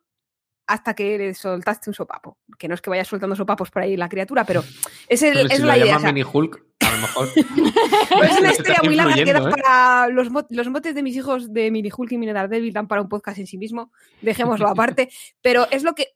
[0.72, 2.38] hasta que le soltaste un sopapo.
[2.58, 4.64] Que no es que vaya soltando sopapos por ahí la criatura, pero
[5.08, 5.98] es, el- Pero es si la lo idea.
[5.98, 7.28] o sea, mini Hulk, a lo mejor.
[7.36, 9.52] es una historia muy larga que da ¿eh?
[9.52, 13.02] para los, los motes de mis hijos de Mini Hulk y Mini Daredevil dan para
[13.02, 13.92] un podcast en sí mismo.
[14.22, 15.10] Dejémoslo aparte.
[15.42, 16.08] Pero es lo que.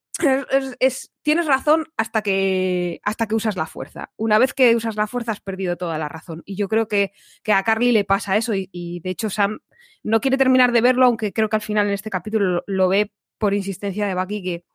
[0.49, 4.11] es- es- tienes razón hasta que, hasta que usas la fuerza.
[4.17, 6.41] Una vez que usas la fuerza has perdido toda la razón.
[6.45, 7.11] Y yo creo que,
[7.43, 9.59] que a Carly le pasa eso y, y, de hecho Sam
[10.03, 12.87] no quiere terminar de verlo, aunque creo que al final en este capítulo lo, lo
[12.87, 14.65] ve por insistencia de Bucky que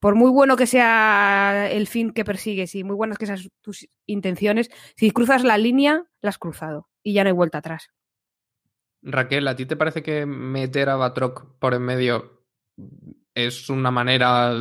[0.00, 3.88] por muy bueno que sea el fin que persigues y muy buenas que sean tus
[4.06, 7.88] intenciones, si cruzas la línea, la has cruzado y ya no hay vuelta atrás.
[9.02, 12.44] Raquel, ¿a ti te parece que meter a Batroc por en medio
[13.34, 14.52] es una manera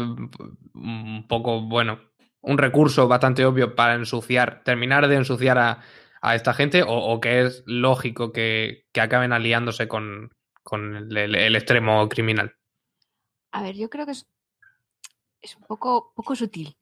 [0.73, 1.99] un poco, bueno,
[2.41, 5.81] un recurso bastante obvio para ensuciar, terminar de ensuciar a,
[6.21, 10.31] a esta gente o, que es lógico que, que acaben aliándose con,
[10.63, 12.55] con el extremo criminal?
[13.56, 14.28] A ver, yo creo que es,
[15.41, 16.76] es un poco, poco sutil,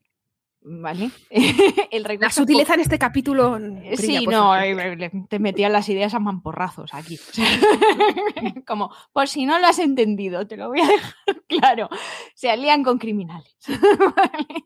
[0.62, 1.10] ¿vale?
[1.90, 3.56] El La sutileza en este capítulo.
[3.56, 7.18] Eh, brilla Sí, no, eh, le- te metían las ideas a mamporrazos aquí.
[8.66, 11.14] Como, por si no lo has entendido, te lo voy a dejar
[11.46, 11.88] claro.
[12.34, 13.54] Se alían con criminales.
[13.68, 14.64] Vale.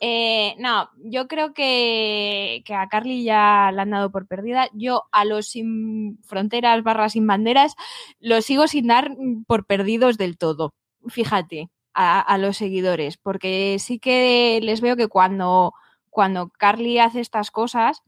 [0.00, 4.68] Eh, no, yo creo que, que a Carly ya la han dado por perdida.
[4.72, 7.74] Yo a los sin fronteras barra sin banderas
[8.18, 9.10] los sigo sin dar
[9.46, 10.72] por perdidos del todo.
[11.08, 15.72] Fíjate, a, a los seguidores, porque sí que les veo que cuando,
[16.08, 18.02] cuando Carly hace estas cosas,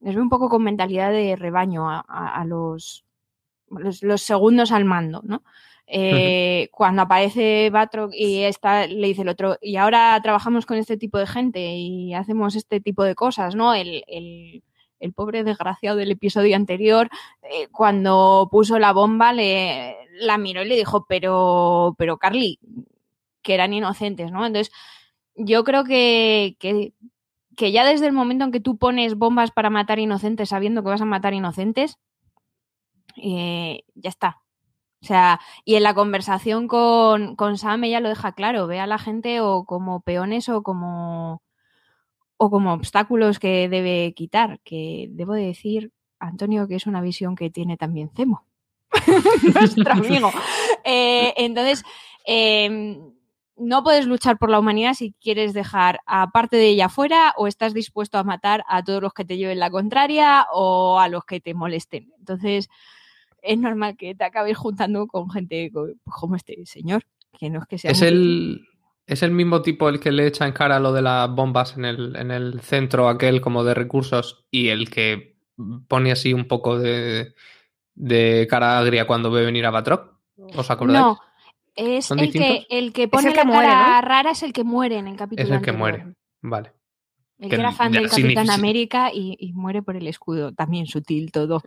[0.00, 3.04] les veo un poco con mentalidad de rebaño a, a- a los,
[3.70, 5.42] los, los segundos al mando, ¿no?
[5.86, 10.96] Eh, Cuando aparece Batroc y está, le dice el otro, y ahora trabajamos con este
[10.96, 13.72] tipo de gente y hacemos este tipo de cosas, ¿no?
[13.74, 14.62] El, el-
[15.00, 17.08] el pobre desgraciado del episodio anterior,
[17.42, 22.58] eh, cuando puso la bomba, le, la miró y le dijo, pero, pero Carly,
[23.42, 24.46] que eran inocentes, ¿no?
[24.46, 24.72] Entonces,
[25.34, 26.92] yo creo que, que,
[27.56, 30.90] que ya desde el momento en que tú pones bombas para matar inocentes sabiendo que
[30.90, 31.98] vas a matar inocentes,
[33.16, 34.42] eh, ya está.
[35.02, 38.86] O sea, y en la conversación con, con Sam ella lo deja claro, ve a
[38.86, 41.42] la gente o como peones o como
[42.38, 47.34] o como obstáculos que debe quitar, que debo de decir, Antonio, que es una visión
[47.36, 48.44] que tiene también Cemo,
[49.54, 50.30] nuestro amigo.
[50.84, 51.82] Eh, entonces,
[52.26, 52.98] eh,
[53.56, 57.46] no puedes luchar por la humanidad si quieres dejar a parte de ella fuera o
[57.46, 61.24] estás dispuesto a matar a todos los que te lleven la contraria o a los
[61.24, 62.12] que te molesten.
[62.18, 62.68] Entonces,
[63.42, 67.04] es normal que te acabes juntando con gente co- como este señor,
[67.38, 68.68] que no es que sea Es muy- el,
[69.06, 71.84] es el mismo tipo el que le echa en cara lo de las bombas en
[71.84, 75.36] el, en el centro aquel como de recursos y el que
[75.88, 77.34] pone así un poco de,
[77.94, 80.16] de cara agria cuando ve venir a Batroc.
[80.54, 81.00] ¿Os acordáis?
[81.00, 81.18] No,
[81.74, 84.08] es ¿Son el que, el que pone el que la muere, cara ¿no?
[84.08, 86.14] rara es el que muere en el capítulo es el que muere.
[86.42, 86.72] Vale.
[87.38, 90.52] El Que era fan del Capitán América y, y muere por el escudo.
[90.54, 91.62] También sutil todo.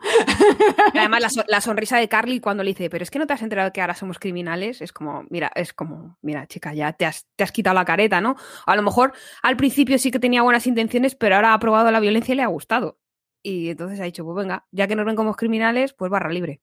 [0.95, 3.33] Además, la, so- la sonrisa de Carly cuando le dice, pero es que no te
[3.33, 7.05] has enterado que ahora somos criminales, es como, mira, es como, mira, chica, ya te
[7.05, 8.35] has, te has quitado la careta, ¿no?
[8.65, 11.99] A lo mejor al principio sí que tenía buenas intenciones, pero ahora ha probado la
[11.99, 12.97] violencia y le ha gustado.
[13.43, 16.61] Y entonces ha dicho, pues venga, ya que nos ven como criminales, pues barra libre.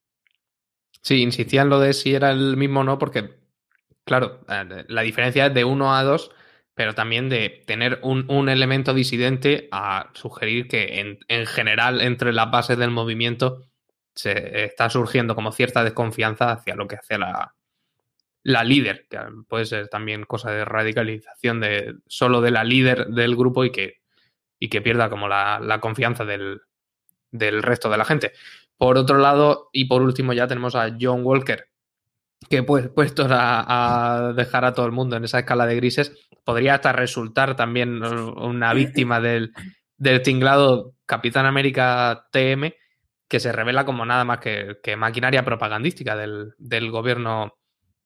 [1.01, 3.39] Sí, insistía en lo de si era el mismo o no, porque,
[4.05, 6.33] claro, eh, la diferencia es de uno a dos,
[6.77, 12.35] pero también de tener un, un elemento disidente a sugerir que en, en general entre
[12.35, 13.63] las bases del movimiento
[14.15, 17.55] se está surgiendo como cierta desconfianza hacia lo que hace la,
[18.43, 23.37] la líder, que puede ser también cosa de radicalización de solo de la líder del
[23.37, 24.03] grupo y que,
[24.59, 26.61] y que pierda como la, la confianza del,
[27.31, 28.33] del resto de la gente.
[28.77, 31.71] Por otro lado, y por último ya tenemos a John Walker,
[32.49, 36.29] que pues puestos a, a dejar a todo el mundo en esa escala de grises,
[36.45, 39.53] podría hasta resultar también una víctima del,
[39.97, 42.73] del tinglado Capitán América TM,
[43.29, 47.59] que se revela como nada más que, que maquinaria propagandística del, del gobierno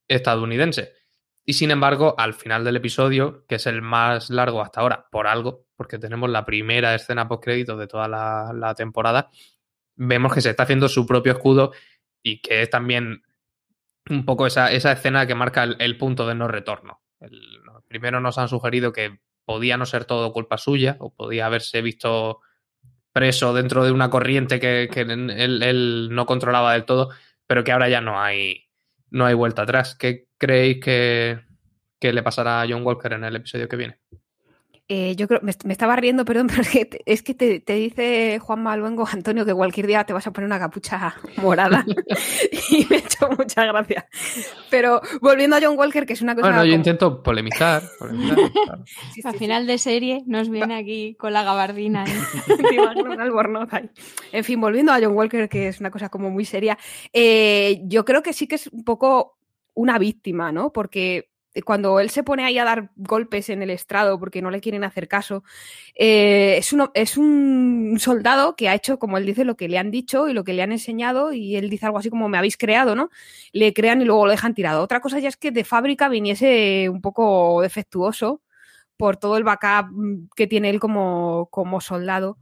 [0.08, 0.94] estadounidense.
[1.44, 5.26] Y sin embargo, al final del episodio, que es el más largo hasta ahora, por
[5.26, 9.30] algo, porque tenemos la primera escena post-crédito de toda la, la temporada,
[9.96, 11.72] vemos que se está haciendo su propio escudo
[12.22, 13.22] y que es también
[14.08, 17.02] un poco esa, esa escena que marca el, punto de no retorno.
[17.20, 17.40] El,
[17.88, 22.40] primero nos han sugerido que podía no ser todo culpa suya o podía haberse visto
[23.12, 25.30] preso dentro de una corriente que, que él,
[25.62, 27.10] él, no controlaba del todo,
[27.46, 28.68] pero que ahora ya no hay,
[29.10, 29.96] no hay vuelta atrás.
[29.96, 31.40] ¿Qué creéis que,
[31.98, 34.00] que le pasará a John Walker en el episodio que viene?
[34.92, 37.60] Eh, yo creo, me, me, estaba riendo, perdón, pero es que te, es que te,
[37.60, 41.84] te dice Juan Maluengo, Antonio, que cualquier día te vas a poner una capucha morada.
[42.70, 44.08] y me ha hecho mucha gracia.
[44.68, 46.48] Pero volviendo a John Walker, que es una cosa.
[46.48, 47.82] Bueno, yo como- intento polemizar.
[48.00, 48.84] polemizar, claro.
[49.14, 52.04] Sí, Al sí, final de serie nos viene aquí con la gabardina.
[52.04, 53.88] ¿eh?
[54.32, 56.76] En fin, volviendo a John Walker, que es una cosa como muy seria,
[57.12, 59.36] eh, yo creo que sí que es un poco
[59.74, 60.72] una víctima, ¿no?
[60.72, 61.29] Porque
[61.64, 64.84] cuando él se pone ahí a dar golpes en el estrado porque no le quieren
[64.84, 65.42] hacer caso,
[65.94, 69.90] eh, es, es un soldado que ha hecho, como él dice, lo que le han
[69.90, 72.56] dicho y lo que le han enseñado y él dice algo así como me habéis
[72.56, 73.10] creado, ¿no?
[73.52, 74.82] Le crean y luego lo dejan tirado.
[74.82, 78.42] Otra cosa ya es que de fábrica viniese un poco defectuoso
[78.96, 82.38] por todo el backup mm, que tiene él como, como soldado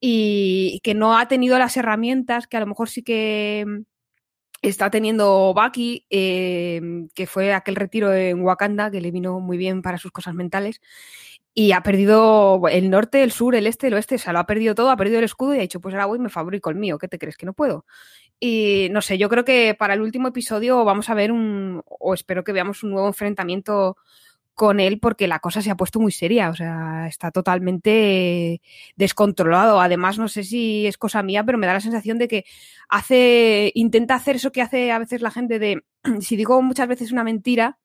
[0.00, 3.95] y que no ha tenido las herramientas que a lo mejor sí que mm,
[4.62, 6.80] está teniendo Bucky, eh,
[7.14, 10.80] que fue aquel retiro en Wakanda que le vino muy bien para sus cosas mentales.
[11.54, 14.46] Y ha perdido el norte, el sur, el este, el oeste, o sea, lo ha
[14.46, 16.76] perdido todo, ha perdido el escudo y ha dicho, pues ahora voy me fabrico el
[16.76, 17.86] mío, ¿qué te crees que no puedo?
[18.38, 22.12] Y no sé, yo creo que para el último episodio vamos a ver un, o
[22.12, 23.96] espero que veamos un nuevo enfrentamiento
[24.56, 28.62] con él porque la cosa se ha puesto muy seria, o sea, está totalmente
[28.96, 29.82] descontrolado.
[29.82, 32.46] Además, no sé si es cosa mía, pero me da la sensación de que
[32.88, 35.84] hace, intenta hacer eso que hace a veces la gente de,
[36.20, 37.78] si digo muchas veces una mentira,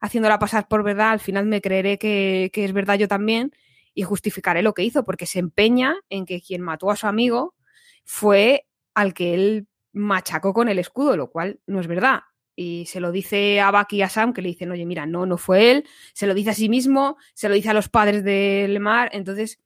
[0.00, 3.52] haciéndola pasar por verdad, al final me creeré que, que es verdad yo también
[3.92, 7.54] y justificaré lo que hizo, porque se empeña en que quien mató a su amigo
[8.06, 12.22] fue al que él machacó con el escudo, lo cual no es verdad.
[12.56, 15.26] Y se lo dice a Bucky y a Sam, que le dicen, oye, mira, no,
[15.26, 18.22] no fue él, se lo dice a sí mismo, se lo dice a los padres
[18.24, 19.58] de Lemar, entonces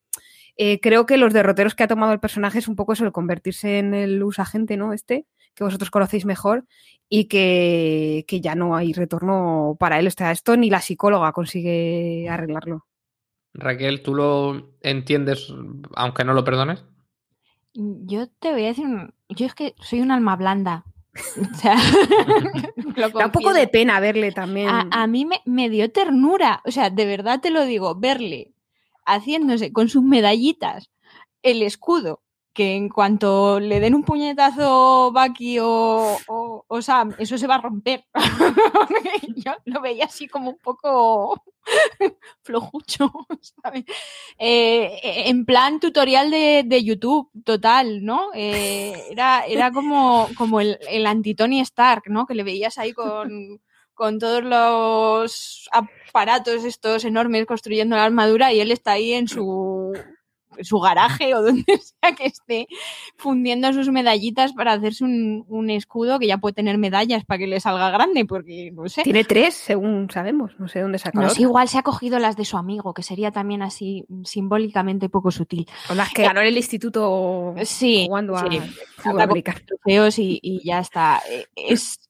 [0.56, 3.12] eh, creo que los derroteros que ha tomado el personaje es un poco eso, el
[3.12, 4.92] convertirse en el usagente, ¿no?
[4.92, 6.64] Este, que vosotros conocéis mejor,
[7.08, 10.06] y que, que ya no hay retorno para él.
[10.06, 12.86] O sea, esto ni la psicóloga consigue arreglarlo.
[13.54, 15.52] Raquel, ¿tú lo entiendes
[15.96, 16.84] aunque no lo perdones?
[17.74, 18.86] Yo te voy a decir,
[19.28, 20.84] yo es que soy un alma blanda.
[21.52, 21.76] O sea,
[22.96, 24.68] lo Da un poco de pena verle también.
[24.68, 28.52] A, a mí me, me dio ternura, o sea, de verdad te lo digo, verle
[29.04, 30.90] haciéndose con sus medallitas
[31.42, 32.22] el escudo,
[32.58, 36.16] que en cuanto le den un puñetazo Bucky o,
[36.80, 38.04] Sam, eso se va a romper.
[39.36, 41.40] Yo lo veía así como un poco
[42.42, 43.12] flojucho.
[44.36, 48.30] Eh, en plan tutorial de, YouTube, total, ¿no?
[48.34, 52.26] Eh, era, era como, como el, el anti-Tony Stark, ¿no?
[52.26, 53.60] Que le veías ahí con,
[53.94, 59.77] con todos los aparatos estos enormes construyendo la armadura y él está ahí en su,
[60.60, 62.68] su garaje o donde sea que esté
[63.16, 67.46] fundiendo sus medallitas para hacerse un, un escudo que ya puede tener medallas para que
[67.46, 69.02] le salga grande, porque no sé.
[69.02, 70.52] Tiene tres, según sabemos.
[70.58, 73.02] No sé dónde saca No sé, igual se ha cogido las de su amigo, que
[73.02, 75.66] sería también así simbólicamente poco sutil.
[75.90, 78.60] O las que ganó en el instituto Sí, jugando a sí.
[79.66, 81.20] trofeos y, y ya está.
[81.30, 82.00] Eh, Es,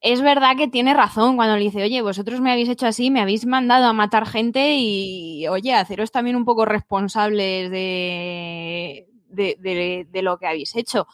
[0.00, 3.20] es verdad que tiene razón cuando le dice, oye, vosotros me habéis hecho así, me
[3.20, 10.38] habéis mandado a matar gente y, oye, haceros también un poco responsables de, de, lo
[10.38, 11.08] que habéis hecho.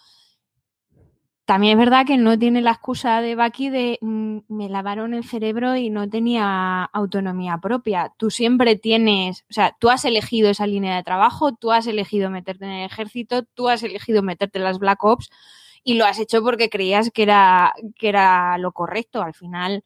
[1.46, 5.24] También es verdad que no tiene la excusa de Bucky de "Mm, me lavaron el
[5.24, 8.14] cerebro y no tenía autonomía propia.
[8.16, 12.30] Tú siempre tienes, o sea, tú has elegido esa línea de trabajo, tú has elegido
[12.30, 15.30] meterte en el ejército, tú has elegido meterte en las Black Ops
[15.84, 19.22] y lo has hecho porque creías que era, que era lo correcto.
[19.22, 19.84] Al final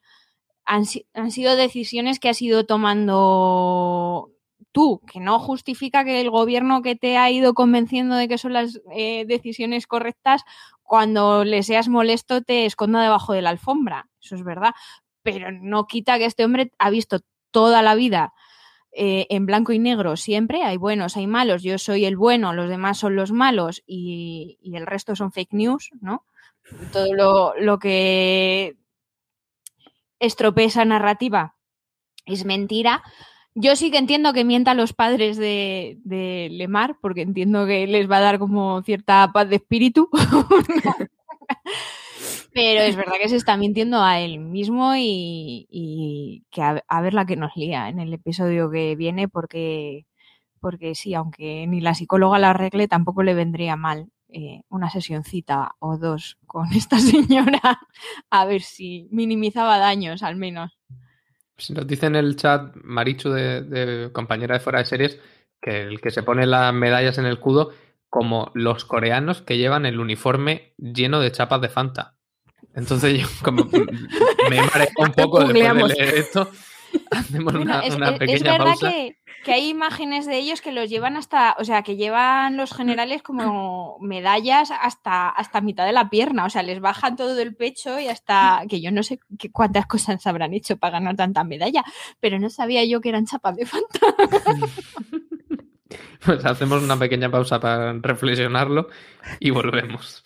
[0.65, 4.31] han, si- han sido decisiones que has ido tomando
[4.71, 8.53] tú, que no justifica que el gobierno que te ha ido convenciendo de que son
[8.53, 10.43] las eh, decisiones correctas,
[10.83, 14.07] cuando le seas molesto te esconda debajo de la alfombra.
[14.21, 14.71] Eso es verdad.
[15.23, 17.19] Pero no quita que este hombre ha visto
[17.51, 18.33] toda la vida
[19.01, 22.67] eh, en blanco y negro siempre, hay buenos, hay malos, yo soy el bueno, los
[22.67, 26.25] demás son los malos y, el resto son fake news, ¿no?
[26.91, 28.75] Todo lo, lo que
[30.19, 31.55] estropea esa narrativa
[32.25, 33.01] es mentira.
[33.55, 37.87] Yo sí que entiendo que mienta a los padres de, de Lemar, porque entiendo que
[37.87, 40.09] les va a dar como cierta paz de espíritu.
[42.53, 47.25] Pero es verdad que se está mintiendo a él mismo y, que a, ver la
[47.25, 50.05] que nos lía en el episodio que viene, porque,
[50.59, 55.71] porque sí, aunque ni la psicóloga la arregle, tampoco le vendría mal eh, una sesioncita
[55.79, 57.79] o dos con esta señora,
[58.29, 60.77] a ver si minimizaba daños al menos.
[61.57, 65.19] Si nos dice en el chat Marichu de, de compañera de fuera de series
[65.61, 67.71] que el que se pone las medallas en el escudo
[68.09, 72.18] como los coreanos que llevan el uniforme lleno de chapas de Fanta.
[72.75, 73.65] Entonces yo como
[74.49, 76.49] me mareo un poco después de leer esto.
[77.11, 78.89] Hacemos Bueno, una, es, una es, pequeña es verdad pausa.
[78.89, 82.73] que que hay imágenes de ellos que los llevan hasta, o sea, que llevan los
[82.73, 87.55] generales como medallas hasta, hasta mitad de la pierna, o sea, les bajan todo del
[87.55, 91.43] pecho y hasta, que yo no sé qué, cuántas cosas habrán hecho para ganar tanta
[91.43, 91.83] medalla,
[92.19, 93.99] pero no sabía yo que eran chapas de Fanta.
[96.23, 98.89] Pues hacemos una pequeña pausa para reflexionarlo
[99.39, 100.21] y volvemos.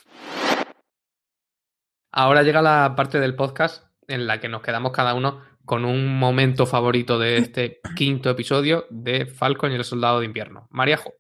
[2.15, 6.19] Ahora llega la parte del podcast en la que nos quedamos cada uno con un
[6.19, 10.67] momento favorito de este quinto episodio de Falcon y el Soldado de Invierno.
[10.69, 11.15] Mariajo.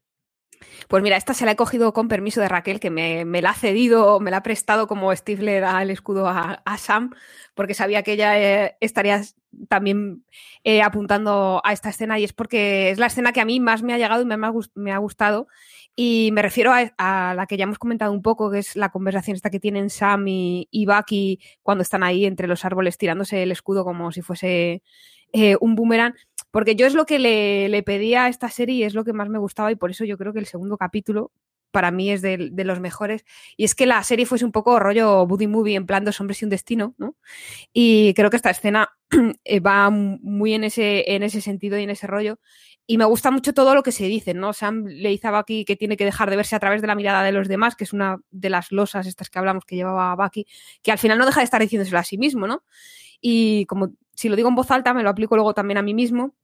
[0.87, 3.53] Pues mira, esta se la he cogido con permiso de Raquel, que me, la ha
[3.55, 7.09] cedido, me la ha prestado como Steve le da el escudo a, Sam,
[7.55, 9.19] porque sabía que ella eh, estaría
[9.67, 10.25] también
[10.63, 13.81] eh, apuntando a esta escena y es porque es la escena que a mí más
[13.81, 14.37] me ha llegado y me,
[14.75, 15.47] me ha gustado
[15.95, 19.35] y me refiero a, la que ya hemos comentado un poco, que es la conversación
[19.35, 23.83] esta que tienen Sam y, Bucky cuando están ahí entre los árboles tirándose el escudo
[23.83, 24.81] como si fuese
[25.33, 26.15] eh, un boomerang.
[26.51, 29.29] Porque yo es lo que le, pedía a esta serie y es lo que más
[29.29, 31.31] me gustaba y por eso yo creo que el segundo capítulo
[31.71, 33.25] para mí es de, los mejores.
[33.57, 36.41] Y es que la serie fuese un poco rollo Buddy Movie, en plan dos hombres
[36.41, 37.15] y un destino, ¿no?
[37.73, 38.89] Y creo que esta escena
[39.43, 42.39] eh, va muy en ese, en ese sentido y en ese rollo.
[42.85, 44.51] Y me gusta mucho todo lo que se dice, ¿no?
[44.51, 46.95] Sam le dice a Bucky que tiene que dejar de verse a través de la
[46.95, 50.15] mirada de los demás, que es una de las losas estas que hablamos que llevaba
[50.15, 50.45] Bucky,
[50.81, 52.63] que al final no deja de estar diciéndoselo a sí mismo, ¿no?
[53.21, 55.93] Y como si lo digo en voz alta, me lo aplico luego también a mí
[55.93, 56.35] mismo.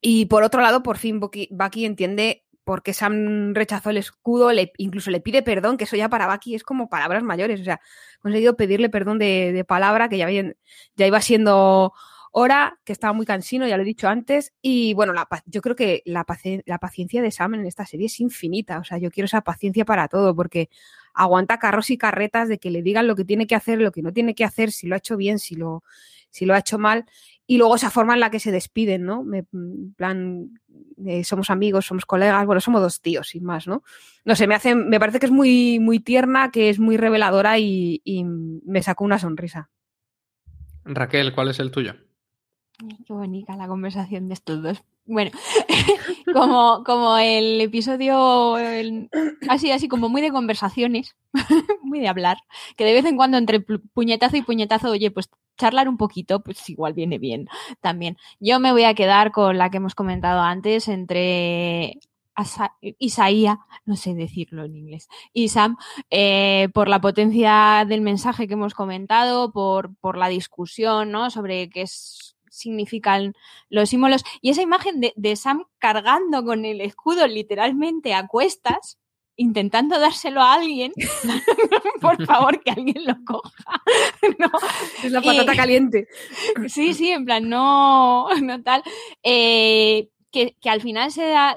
[0.00, 4.52] Y por otro lado, por fin Bucky, Bucky entiende por qué Sam rechazó el escudo,
[4.52, 7.64] le, incluso le pide perdón, que eso ya para Bucky es como palabras mayores, o
[7.64, 11.92] sea, ha conseguido pedirle perdón de, de palabra, que ya, ya iba siendo
[12.32, 14.52] Hora, que estaba muy cansino, ya lo he dicho antes.
[14.62, 16.24] Y bueno, la, yo creo que la,
[16.64, 18.78] la, paciencia de Sam en esta serie es infinita.
[18.78, 20.68] O sea, yo quiero esa paciencia para todo, porque
[21.12, 24.02] aguanta carros y carretas de que le digan lo que tiene que hacer, lo que
[24.02, 25.82] no tiene que hacer, si lo ha hecho bien, si lo,
[26.30, 27.04] si lo ha hecho mal.
[27.48, 29.24] Y luego esa forma en la que se despiden, ¿no?
[29.24, 29.44] Me,
[29.96, 30.50] plan,
[31.04, 33.82] eh, somos amigos, somos colegas, bueno, somos dos tíos, sin más, ¿no?
[34.24, 37.58] No sé, me hace, me parece que es muy, muy tierna, que es muy reveladora
[37.58, 39.68] y me sacó una sonrisa.
[40.84, 41.94] Raquel, ¿cuál es el tuyo?
[43.06, 44.82] Qué bonita la conversación de estos dos.
[45.04, 45.30] Bueno,
[46.32, 48.56] como, como el episodio
[49.48, 51.16] así, así como muy de conversaciones,
[51.82, 52.38] muy de hablar,
[52.76, 55.28] que de vez en cuando entre puñetazo y puñetazo, oye, pues
[55.58, 57.48] charlar un poquito, pues igual viene bien
[57.80, 58.16] también.
[58.38, 61.98] Yo me voy a quedar con la que hemos comentado antes entre
[62.98, 65.76] Isaía, no sé decirlo en inglés, y Sam,
[66.08, 71.30] eh, por la potencia del mensaje que hemos comentado, por, por la discusión, ¿no?
[71.30, 73.34] Sobre qué es significan
[73.68, 74.22] los símbolos.
[74.40, 78.98] Y esa imagen de, Sam cargando con el escudo literalmente a cuestas,
[79.36, 80.92] intentando dárselo a alguien,
[82.00, 83.82] por favor que alguien lo coja.
[85.02, 86.06] Es la patata caliente.
[86.68, 88.82] Sí, sí, en plan, no, no tal.
[89.22, 91.56] Eh, que, al final se da,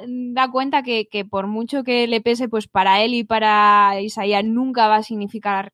[0.52, 4.98] cuenta que, por mucho que le pese, pues para él y para Isaías nunca va
[4.98, 5.74] a significar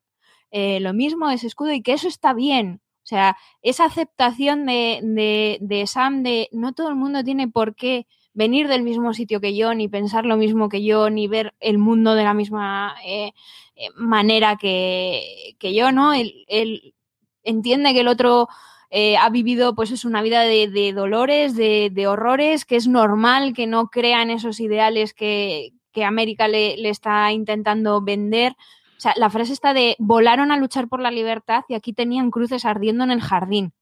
[0.50, 2.80] eh, lo mismo ese escudo y que eso está bien.
[3.10, 8.68] Sea, esa aceptación de, de, Sam de no todo el mundo tiene por qué venir
[8.68, 12.14] del mismo sitio que yo, ni pensar lo mismo que yo, ni ver el mundo
[12.14, 13.32] de la misma eh,
[13.74, 16.12] eh, manera que, yo, ¿no?
[16.12, 16.94] Él,
[17.42, 18.46] entiende que el otro
[18.90, 23.54] eh, ha vivido, pues es una vida de, dolores, de, de, horrores, que es normal
[23.54, 28.54] que no crean esos ideales que, que América le, está intentando vender.
[29.00, 32.30] O sea, la frase está de volaron a luchar por la libertad y aquí tenían
[32.30, 33.72] cruces ardiendo en el jardín.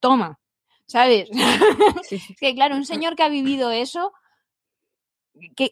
[0.00, 0.40] Toma,
[0.88, 1.30] ¿sabes?
[2.40, 4.12] que claro, un señor que ha vivido eso,
[5.54, 5.70] ¿qué,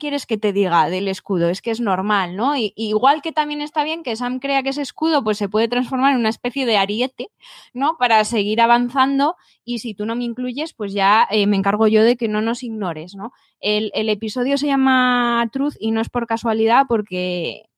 [0.00, 1.50] quieres que te diga del escudo?
[1.50, 2.56] Es que es normal, ¿no?
[2.56, 5.68] Y, igual que también está bien que Sam crea que ese escudo pues, se puede
[5.68, 7.28] transformar en una especie de ariete,
[7.72, 7.96] ¿no?
[7.96, 12.02] Para seguir avanzando y si tú no me incluyes, pues ya eh, me encargo yo
[12.02, 13.30] de que no nos ignores, ¿no?
[13.60, 17.68] El, el episodio se llama Truth y no es por casualidad porque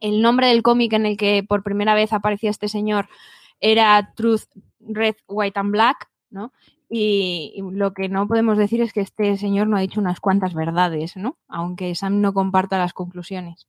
[0.00, 3.08] el nombre del cómic en el que por primera vez aparecía este señor
[3.60, 4.44] era Truth,
[4.80, 6.52] Red, White and Black, ¿no?
[6.90, 10.54] Y, lo que no podemos decir es que este señor no ha dicho unas cuantas
[10.54, 11.36] verdades, ¿no?
[11.48, 13.66] Aunque Sam no comparta las conclusiones.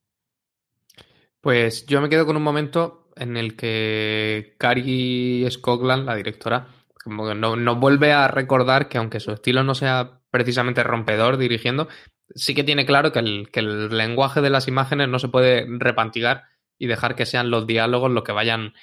[1.41, 6.67] Pues yo me quedo con un momento en el que Carrie Scogland, la directora,
[7.03, 11.37] como que no, no vuelve a recordar que aunque su estilo no sea precisamente rompedor
[11.37, 11.87] dirigiendo,
[12.35, 15.65] sí que tiene claro que el, que el lenguaje de las imágenes no se puede
[15.67, 16.43] repantigar
[16.77, 18.73] y dejar que sean los diálogos los que vayan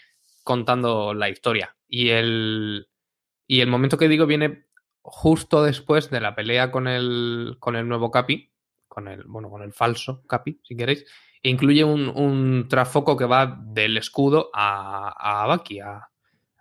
[0.45, 1.77] contando la historia.
[1.89, 2.89] Y el,
[3.47, 4.67] y el momento que digo viene
[5.03, 8.53] justo después de la pelea con el, con el nuevo Capi,
[8.89, 11.05] con el, bueno, con el falso Capi, si queréis,
[11.43, 16.09] e incluye un, un trafoco que va del escudo a, a Baki, a,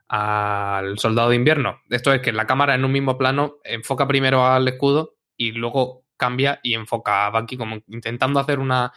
[0.07, 1.81] al soldado de invierno.
[1.89, 6.04] Esto es que la cámara en un mismo plano enfoca primero al escudo y luego
[6.17, 8.93] cambia y enfoca a Bucky como intentando hacer una,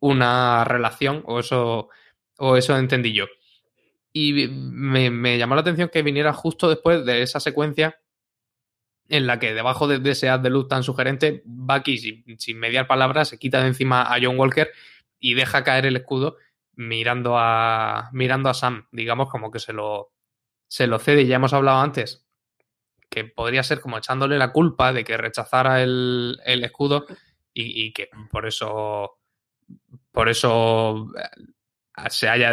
[0.00, 1.88] una relación o eso,
[2.38, 3.26] o eso entendí yo.
[4.12, 8.00] Y me, llamó la atención que viniera justo después de esa secuencia
[9.08, 12.86] en la que debajo de, ese ad de luz tan sugerente, Bucky, sin, sin mediar
[12.86, 14.70] palabras, se quita de encima a John Walker
[15.20, 16.36] y deja caer el escudo
[16.72, 20.12] mirando a, mirando a Sam, digamos como que se lo,
[20.68, 21.26] se lo cede.
[21.26, 22.25] Ya hemos hablado antes
[23.08, 27.06] que podría ser como echándole la culpa de que rechazara el, el escudo
[27.58, 29.18] y, que por eso
[30.12, 32.52] por eso eh, se haya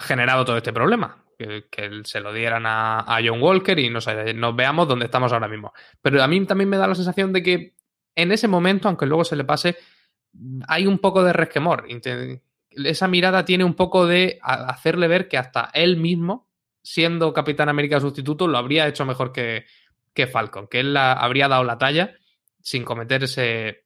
[0.00, 1.24] generado todo este problema.
[1.38, 1.64] Que,
[2.04, 5.72] se lo dieran a, a John Walker y nos, nos, veamos dónde estamos ahora mismo.
[6.02, 7.74] Pero a mí también me da la sensación de que
[8.14, 9.78] en ese momento, aunque luego se le pase,
[10.68, 11.86] hay un poco de resquemor.
[12.70, 16.49] Esa mirada tiene un poco de hacerle ver que hasta él mismo
[16.82, 19.64] siendo Capitán América sustituto, lo habría hecho mejor que,
[20.14, 22.14] que Falcon, que él la, habría dado la talla
[22.60, 23.84] sin cometer ese,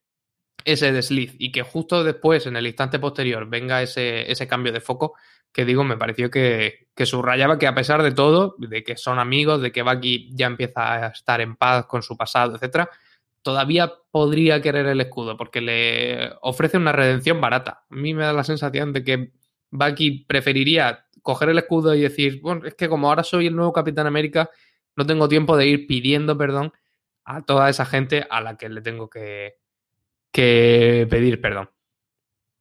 [0.63, 4.81] ese desliz y que justo después, en el instante posterior, venga ese, ese cambio de
[4.81, 5.13] foco,
[5.51, 9.19] que digo, me pareció que, que, subrayaba que a pesar de todo, de que son
[9.19, 12.89] amigos, de que Bucky ya empieza a estar en paz con su pasado, etcétera,
[13.41, 17.85] todavía podría querer el escudo porque le ofrece una redención barata.
[17.89, 19.31] A mí me da la sensación de que
[19.69, 23.73] Bucky preferiría coger el escudo y decir, bueno, es que como ahora soy el nuevo
[23.73, 24.51] Capitán América,
[24.95, 26.71] no tengo tiempo de ir pidiendo perdón
[27.25, 29.55] a toda esa gente a la que le tengo que,
[30.31, 31.71] que pedir perdón.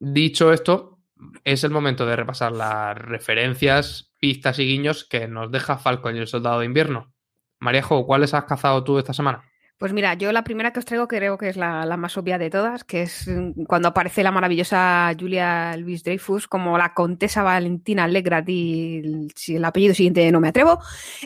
[0.00, 1.02] Dicho esto,
[1.44, 6.20] es el momento de repasar las referencias, pistas y guiños que nos deja Falcon y
[6.20, 7.12] el Soldado de Invierno.
[7.60, 9.44] Maríajo, ¿cuáles has cazado tú esta semana?
[9.76, 12.48] Pues mira, yo la primera que os traigo creo que es la, más obvia de
[12.48, 18.06] todas, que es mm, cuando aparece la maravillosa Julia Louis Dreyfus como la Contesa Valentina
[18.06, 20.78] Legrat y si el apellido siguiente no me atrevo.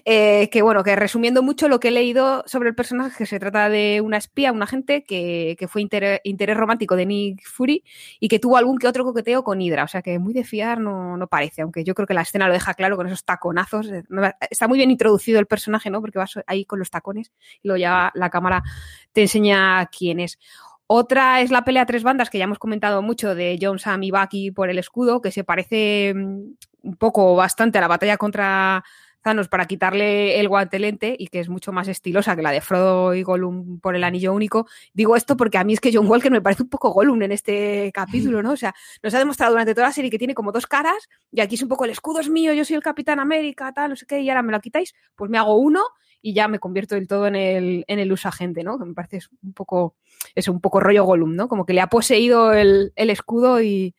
[0.02, 3.38] Eh, que bueno, que resumiendo mucho lo que he leído sobre el personaje, que se
[3.38, 7.84] trata de una espía, un agente que, fue interés, romántico de Nick Fury
[8.18, 9.84] y que tuvo algún que otro coqueteo con Hydra.
[9.84, 12.46] O sea que muy de fiar no, no parece, aunque yo creo que la escena
[12.46, 13.90] lo deja claro con esos taconazos.
[14.48, 16.00] Está muy bien introducido el personaje, ¿no?
[16.00, 17.30] Porque va ahí con los tacones
[17.62, 18.62] y lo lleva la cámara
[19.12, 20.38] te enseña quién es.
[20.90, 24.04] Otra es la pelea a tres bandas, que ya hemos comentado mucho, de John Sam
[24.04, 28.16] y Bucky por el escudo, que se parece mm, un poco bastante a la batalla
[28.16, 28.82] contra
[29.20, 33.14] Thanos para quitarle el guantelente y que es mucho más estilosa que la de Frodo
[33.14, 34.66] y Gollum por el anillo único.
[34.94, 37.32] Digo esto porque a mí es que John Walker me parece un poco Gollum en
[37.32, 38.52] este capítulo, ¿no?
[38.52, 41.42] O sea, nos ha demostrado durante toda la serie que tiene como dos caras y
[41.42, 43.96] aquí es un poco el escudo es mío, yo soy el Capitán América, tal, no
[43.96, 45.82] sé qué, y ahora me lo quitáis, pues me hago uno
[46.20, 48.78] y ya me convierto del todo en el, en el usagente, ¿no?
[48.78, 49.96] Que me parece un poco,
[50.34, 51.48] es un poco rollo Gollum, ¿no?
[51.48, 53.94] Como que le ha poseído el, escudo y,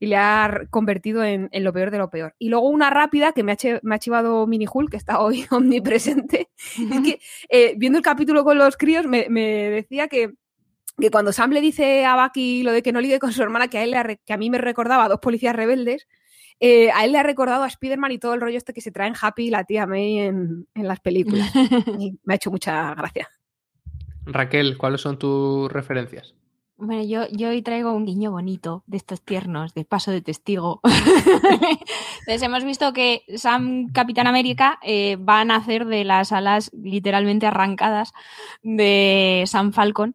[0.00, 2.34] le ha convertido en, lo peor de lo peor.
[2.38, 5.46] Y luego una rápida que me ha, me ha chivado Mini Hulk, que está hoy
[5.50, 6.48] omnipresente.
[6.58, 10.32] es que eh, viendo el capítulo con los críos me, decía que,
[10.98, 13.68] que, cuando Sam le dice a Bucky lo de que no ligue con su hermana,
[13.68, 16.08] que a, él que a mí me recordaba a dos policías rebeldes,
[16.64, 18.92] eh, a él le ha recordado a Spider-Man y todo el rollo este que se
[18.92, 21.50] traen Happy y la tía May en, las películas.
[21.98, 23.28] y me ha hecho mucha gracia.
[24.26, 26.36] Raquel, ¿cuáles son tus referencias?
[26.76, 30.80] Bueno, yo, yo hoy traigo un guiño bonito de estos tiernos, de paso de testigo.
[30.84, 37.48] Entonces hemos visto que Sam Capitán América eh, va a nacer de las alas literalmente
[37.48, 38.12] arrancadas
[38.62, 40.14] de Sam Falcon.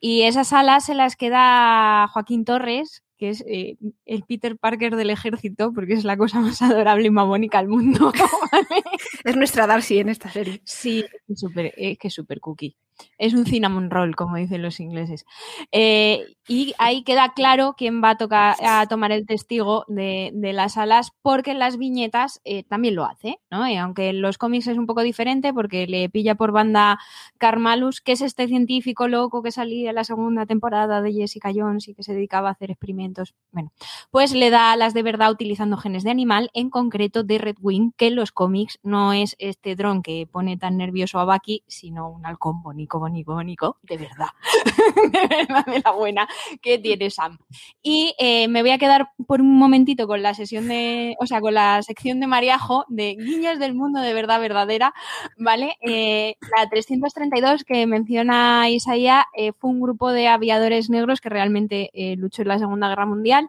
[0.00, 5.10] Y esas alas se las queda Joaquín Torres, que es eh, el Peter Parker del
[5.10, 8.12] ejército, porque es la cosa más adorable y bonita del mundo.
[9.24, 10.62] es nuestra Darcy en esta serie.
[10.64, 11.40] Sí, es
[11.76, 12.76] es que súper cookie.
[13.18, 15.26] Es un cinnamon roll, como dicen los ingleses.
[15.72, 20.78] Eh, y ahí queda claro quién va a, tocar, a tomar el testigo de, las
[20.78, 23.68] alas, porque en las viñetas eh, también lo hace, ¿no?
[23.68, 26.98] Y aunque en los cómics es un poco diferente, porque le pilla por banda
[27.36, 31.88] Carmalus, que es este científico loco que salía en la segunda temporada de Jessica Jones
[31.88, 33.34] y que se dedicaba a hacer experimentos.
[33.52, 33.72] Bueno,
[34.10, 37.92] pues le da alas de verdad utilizando genes de animal, en concreto de Red Wing,
[37.96, 42.08] que en los cómics no es este dron que pone tan nervioso a Bucky, sino
[42.08, 44.28] un halcón bonito bonito, bonito, de verdad,
[45.12, 46.28] de verdad, de la buena
[46.62, 47.38] que tiene Sam.
[47.82, 51.40] Y eh, me voy a quedar por un momentito con la sesión de, o sea,
[51.40, 54.94] con la sección de Mariajo de Guiños del Mundo de Verdad Verdadera,
[55.36, 55.76] ¿vale?
[55.82, 61.90] Eh, la 332 que menciona Isaías eh, fue un grupo de aviadores negros que realmente
[62.16, 63.48] luchó en la Segunda Guerra Mundial.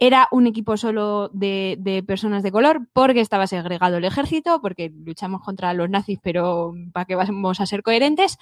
[0.00, 5.42] Era un equipo solo de, personas de color porque estaba segregado el ejército, porque luchamos
[5.42, 8.38] contra los nazis, pero ¿para qué vamos a ser coherentes?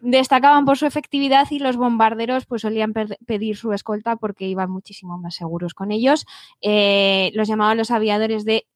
[0.00, 2.92] Destacaban por su efectividad y los bombarderos pues solían
[3.26, 6.24] pedir su escolta porque iban muchísimo más seguros con ellos.
[6.60, 8.66] Eh, los llamaban los aviadores de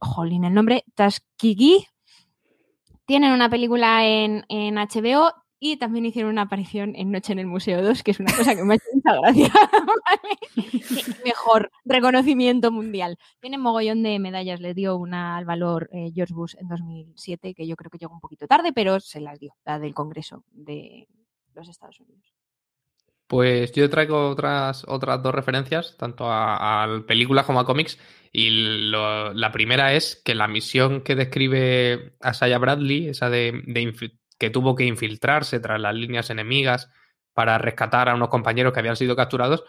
[0.00, 1.86] jolín, el nombre, Tuskegee.
[3.04, 7.46] Tienen una película en, en HBO y también hicieron una aparición en Noche en el
[7.46, 9.52] Museo 2, que es una cosa que me ha hecho mucha gracia.
[11.24, 13.16] Mejor reconocimiento mundial.
[13.38, 14.60] Tienen mogollón de medallas.
[14.60, 18.12] Le dio una al valor eh, George Bush en 2007, que yo creo que llegó
[18.12, 21.06] un poquito tarde, pero se las dio, la del Congreso de
[21.54, 22.34] los Estados Unidos.
[23.28, 28.00] Pues yo traigo otras, otras dos referencias, tanto a, a películas como a cómics.
[28.32, 28.50] Y
[28.90, 33.80] la primera es que la misión que describe Asaya Bradley, esa de, de
[34.42, 36.90] que tuvo que infiltrarse tras las líneas enemigas
[37.32, 39.62] para rescatar a unos compañeros que habían sido capturados,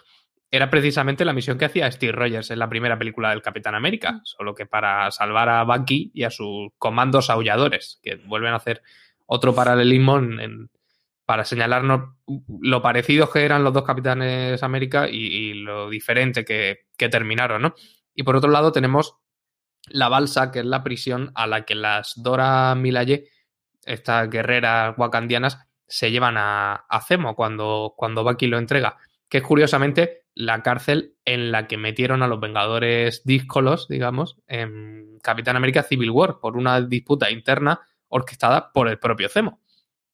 [0.49, 4.19] era precisamente la misión que hacía Steve Rogers en la primera película del Capitán América,
[4.24, 8.82] solo que para salvar a Bucky y a sus comandos aulladores, que vuelven a hacer
[9.28, 10.69] otro paralelismo en- en,
[11.28, 12.15] para señalarnos
[12.59, 17.61] lo parecidos que eran los dos Capitanes América y, y lo diferente que, que terminaron,
[17.61, 17.76] ¿no?
[18.15, 19.17] Y por otro lado tenemos
[19.88, 23.26] la balsa, que es la prisión a la que las Dora Milaje,
[23.86, 28.98] estas guerreras wakandianas, se llevan a, a Zemo cuando, cuando Bucky lo entrega,
[29.30, 35.20] que es curiosamente la cárcel en la que metieron a los Vengadores díscolos, digamos, en
[35.22, 39.60] Capitán América Civil War, por una disputa interna orquestada por el propio Zemo.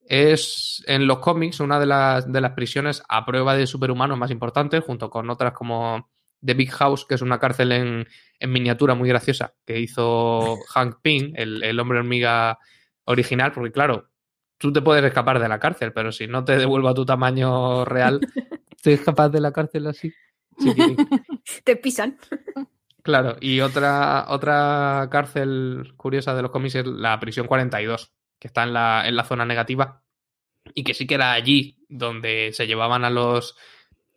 [0.02, 4.32] Es en los cómics una de las, de las prisiones a prueba de superhumanos más
[4.32, 6.10] importantes, junto con otras como
[6.44, 8.08] The Big House, que es una cárcel en,
[8.40, 12.58] en miniatura muy graciosa, que hizo Hank Pym, el, el hombre hormiga
[13.10, 14.10] original, porque claro,
[14.58, 17.84] tú te puedes escapar de la cárcel, pero si no te devuelvo a tu tamaño
[17.86, 18.20] real,
[18.84, 20.14] te escapas de la cárcel así.
[20.58, 20.96] chiquitín.
[21.64, 22.18] Te pisan.
[23.02, 28.64] Claro, y otra, otra cárcel curiosa de los cómics es la prisión 42, que está
[28.64, 30.04] en la, en la zona negativa
[30.76, 33.56] y que sí que era allí donde se llevaban a los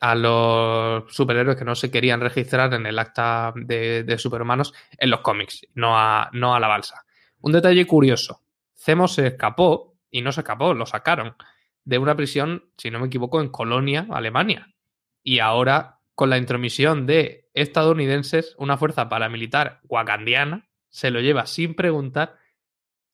[0.00, 5.10] a los superhéroes que no se querían registrar en el acta de, de superhumanos en
[5.10, 7.04] los cómics, no a, no a la balsa.
[7.40, 8.42] Un detalle curioso,
[8.82, 11.36] Zemo se escapó, y no se escapó, lo sacaron,
[11.84, 14.74] de una prisión, si no me equivoco, en Colonia, Alemania.
[15.22, 21.74] Y ahora, con la intromisión de estadounidenses, una fuerza paramilitar wakandiana se lo lleva sin
[21.74, 22.36] preguntar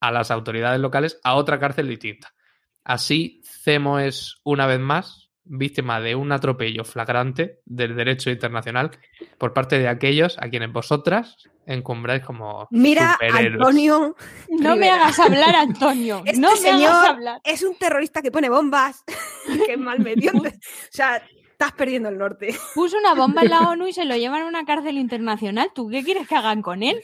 [0.01, 2.35] a las autoridades locales a otra cárcel distinta.
[2.83, 8.91] Así, Zemo es una vez más víctima de un atropello flagrante del derecho internacional
[9.39, 11.37] por parte de aquellos a quienes vosotras
[11.67, 13.19] encumbráis como Mira.
[13.21, 14.17] Antonio,
[14.49, 16.23] No me hagas hablar, Antonio.
[16.27, 17.41] Este no me señor hagas hablar.
[17.45, 19.05] es un terrorista que pone bombas.
[19.67, 20.33] Qué mal metido.
[20.39, 20.43] O
[20.91, 22.57] sea, estás perdiendo el norte.
[22.75, 25.71] Puso una bomba en la ONU y se lo llevan a una cárcel internacional.
[25.75, 27.03] ¿Tú qué quieres que hagan con él?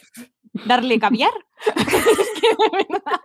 [0.66, 1.32] ¿Darle caviar?
[1.66, 3.20] es que de verdad.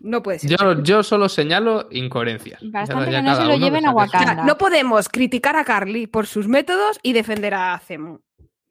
[0.00, 0.50] No puede ser.
[0.58, 2.60] Yo, yo solo señalo incoherencias.
[2.70, 4.44] Bastante que no se lo lleven a O sea, Wakanda.
[4.44, 8.20] no podemos criticar a Carly por sus métodos y defender a Zemo.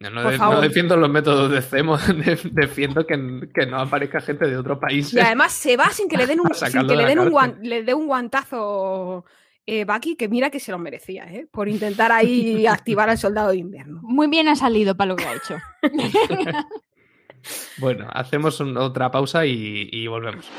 [0.02, 4.58] No, de- defiendo los métodos de Zemo, de- defiendo que, que no aparezca gente de
[4.58, 5.14] otros países.
[5.14, 7.60] Y además se va sin que le den un, sin que le den un, guan-
[7.62, 9.26] le dé un guantazo
[9.68, 11.48] eh, Bucky, que mira que se lo merecía, ¿eh?
[11.52, 14.00] por intentar ahí activar al soldado de invierno.
[14.02, 15.58] Muy bien ha salido para lo que ha hecho.
[17.78, 20.50] Bueno, hacemos un- otra pausa y, y volvemos.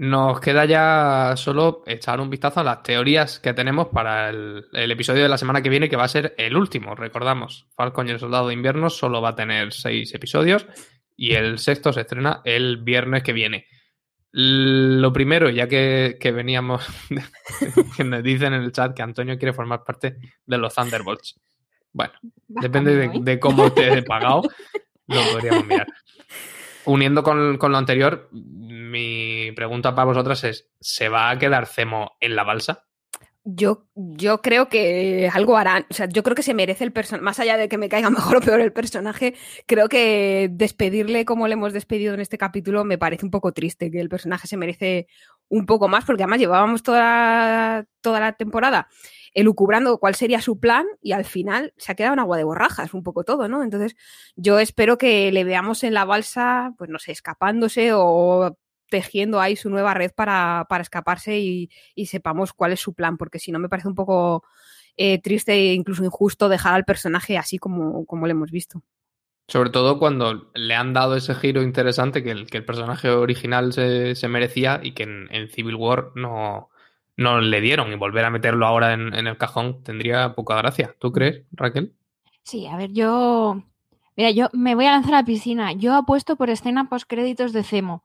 [0.00, 4.90] Nos queda ya solo echar un vistazo a las teorías que tenemos para el, el
[4.90, 6.94] episodio de la semana que viene, que va a ser el último.
[6.94, 10.66] Recordamos, Falcon y el Soldado de Invierno solo va a tener seis episodios
[11.18, 13.66] y el sexto se estrena el viernes que viene.
[14.32, 16.82] Lo primero, ya que, que veníamos,
[17.98, 21.38] que nos dicen en el chat que Antonio quiere formar parte de los Thunderbolts.
[21.92, 22.14] Bueno,
[22.48, 23.12] Depende de, ¿eh?
[23.20, 24.48] de cómo esté pagado,
[25.08, 25.88] lo podríamos mirar.
[26.84, 32.12] Uniendo con, con lo anterior, mi pregunta para vosotras es: ¿se va a quedar Zemo
[32.20, 32.84] en la balsa?
[33.42, 35.86] Yo, yo creo que algo harán.
[35.90, 37.24] O sea, yo creo que se merece el personaje.
[37.24, 39.34] Más allá de que me caiga mejor o peor el personaje,
[39.66, 43.90] creo que despedirle como le hemos despedido en este capítulo me parece un poco triste.
[43.90, 45.06] Que el personaje se merece
[45.48, 48.88] un poco más, porque además llevábamos toda, toda la temporada
[49.32, 52.94] elucubrando cuál sería su plan y al final se ha quedado en agua de borrajas
[52.94, 53.62] un poco todo, ¿no?
[53.62, 53.96] Entonces,
[54.36, 58.56] yo espero que le veamos en la balsa, pues no sé, escapándose o
[58.88, 61.70] tejiendo ahí su nueva red para, para escaparse y,
[62.06, 64.44] sepamos cuál es su plan, porque si no me parece un poco
[64.96, 68.82] eh, triste e incluso injusto dejar al personaje así como, como lo hemos visto.
[69.46, 73.72] Sobre todo cuando le han dado ese giro interesante que el, que el personaje original
[73.72, 76.70] se, merecía y que en Civil War no,
[77.20, 77.92] no le dieron.
[77.92, 80.94] Y volver a meterlo ahora en, en el cajón tendría poca gracia.
[80.98, 81.94] ¿Tú crees, Raquel?
[82.42, 83.62] Sí, a ver, yo.
[84.16, 85.72] Mira, yo me voy a lanzar a la piscina.
[85.72, 88.02] Yo apuesto por escena post créditos de Cemo.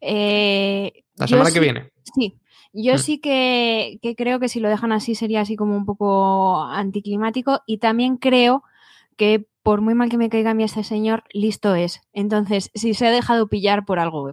[0.00, 1.90] Eh, La semana que viene.
[2.14, 2.38] Sí.
[2.72, 2.98] Yo Mm.
[2.98, 7.60] sí que, que creo que si lo dejan así sería así como un poco anticlimático.
[7.66, 8.62] Y también creo
[9.16, 12.00] que por muy mal que me caiga a mí este señor, listo es.
[12.12, 14.32] Entonces, si se ha dejado pillar por algo,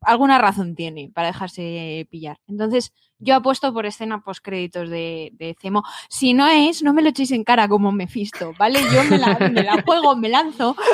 [0.00, 2.38] alguna razón tiene para dejarse pillar.
[2.46, 5.82] Entonces, yo apuesto por escena post créditos de, de Cemo.
[6.08, 8.80] Si no es, no me lo echéis en cara como Mephisto, ¿vale?
[8.92, 10.76] Yo me la, me la juego, me lanzo.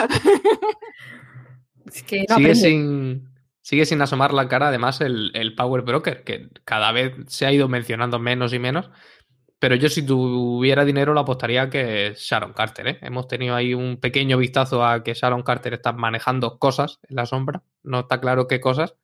[1.93, 3.29] Es que no sigue, sin,
[3.61, 7.53] sigue sin asomar la cara, además, el, el Power Broker, que cada vez se ha
[7.53, 8.91] ido mencionando menos y menos.
[9.65, 12.87] Pero yo, si tuviera dinero, lo apostaría que Sharon Carter.
[12.87, 12.99] ¿eh?
[13.01, 17.25] Hemos tenido ahí un pequeño vistazo a que Sharon Carter está manejando cosas en la
[17.25, 17.63] sombra.
[17.83, 18.95] No está claro qué cosas,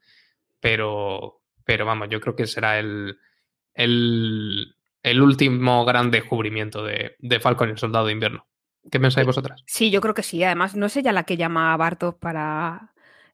[0.61, 3.19] pero, pero vamos, yo creo que será el,
[3.73, 8.47] el, el último gran descubrimiento de, de Falcon y el Soldado de Invierno.
[8.91, 9.63] ¿Qué pensáis vosotras?
[9.67, 10.45] Sí, yo creo que sí.
[10.45, 12.93] Además, no es ella la que llama a Bartos para.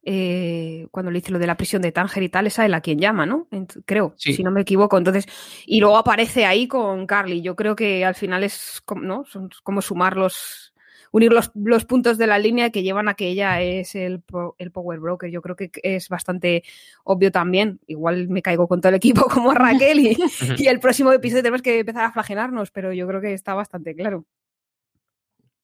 [0.08, 2.80] Eh, cuando le dice lo de la prisión de Tánger y tal, esa es la
[2.80, 3.48] quien llama, ¿no?
[3.50, 4.32] Ent- creo, Sí.
[4.32, 4.96] si no me equivoco.
[4.96, 5.26] Entonces,
[5.66, 7.42] y luego aparece ahí con Carly.
[7.42, 9.24] Yo creo que al final es como, ¿no?
[9.26, 10.72] Son como sumar los.
[11.12, 14.54] unir los, los puntos de la línea que llevan a que ella es el, po-
[14.58, 15.30] el Power Broker.
[15.30, 16.62] Yo creo que es bastante
[17.04, 17.80] obvio también.
[17.86, 20.16] Igual me caigo con todo el equipo como Raquel y,
[20.58, 23.94] y el próximo episodio tenemos que empezar a flagelarnos, pero yo creo que está bastante
[23.94, 24.24] claro.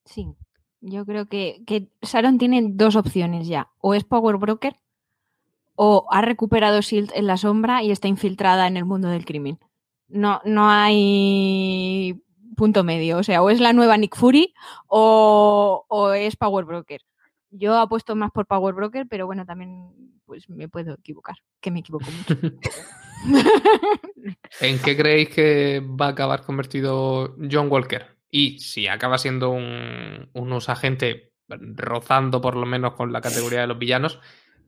[0.05, 0.27] Sí,
[0.83, 1.63] yo creo que,
[2.03, 3.71] Sharon tiene dos opciones ya.
[3.79, 4.77] O es Power Broker
[5.75, 9.59] o ha recuperado Shield en la sombra y está infiltrada en el mundo del crimen.
[10.09, 12.21] No, no hay
[12.57, 13.19] punto medio.
[13.19, 14.53] O sea, o es la nueva Nick Fury
[14.89, 17.01] o, o es Power Broker.
[17.51, 19.93] Yo apuesto más por Power Broker, pero bueno, también
[20.27, 22.37] pues me puedo equivocar, que me equivoco mucho.
[24.61, 28.12] ¿En qué creéis que va a acabar convertido John Walker?
[28.35, 30.71] Y si acaba siendo un, unos
[31.49, 34.21] rozando por lo menos con la categoría de los villanos,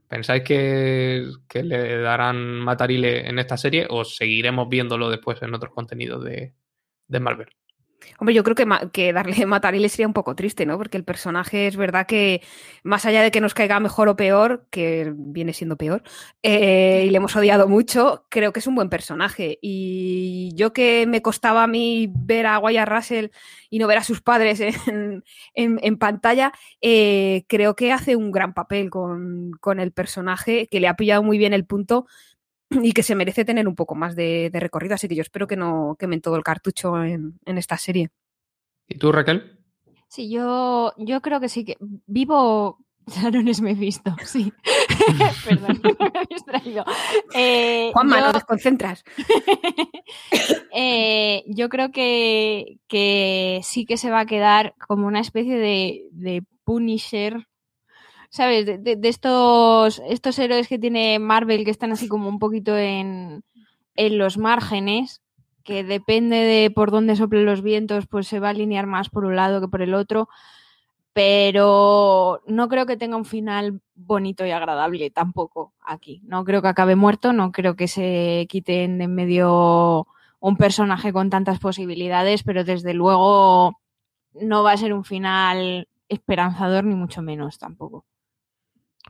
[0.06, 5.72] ¿pensáis que, que le darán matarile en esta serie o seguiremos viéndolo después en otros
[5.72, 6.54] contenidos de,
[7.08, 7.48] de Marvel?
[8.18, 8.54] Hombre, yo creo
[8.92, 10.78] que, darle matarile sería un poco triste, ¿no?
[10.78, 12.42] Porque el personaje es verdad que,
[12.82, 16.02] más allá de que nos caiga mejor o peor, que viene siendo peor,
[16.42, 19.58] eh, y le hemos odiado mucho, creo que es un buen personaje.
[19.60, 23.28] Y yo que me costaba a mí ver a Wyatt Russell
[23.70, 24.60] y no ver a sus padres
[25.54, 30.88] en pantalla, eh, creo que hace un gran papel con, con el personaje, que le
[30.88, 32.06] ha pillado muy bien el punto
[32.70, 34.94] y que se merece tener un poco más de, de recorrido.
[34.94, 38.10] Así que yo espero que no quemen todo el cartucho en, en esta serie.
[38.88, 39.58] ¿Y tú, Raquel?
[40.08, 42.78] Sí, yo, yo creo que sí que vivo.
[43.06, 44.50] Sharon es Mephisto, sí.
[45.44, 46.84] Perdón, me he distraído.
[47.34, 49.04] Eh, Juanma, yo- no desconcentras.
[50.72, 56.06] eh, yo creo que, que sí que se va a quedar como una especie de,
[56.12, 57.46] de Punisher,
[58.34, 58.66] ¿sabes?
[58.66, 63.44] De, estos, estos héroes que tiene Marvel que están así como un poquito en,
[63.94, 65.22] en los márgenes,
[65.62, 69.24] que depende de por dónde soplen los vientos, pues se va a alinear más por
[69.24, 70.28] un lado que por el otro.
[71.12, 76.20] Pero no creo que tenga un final bonito y agradable tampoco aquí.
[76.24, 80.08] No creo que acabe muerto, no creo que se quiten de en medio
[80.40, 83.78] un personaje con tantas posibilidades, pero desde luego
[84.32, 88.04] no va a ser un final esperanzador ni mucho menos tampoco.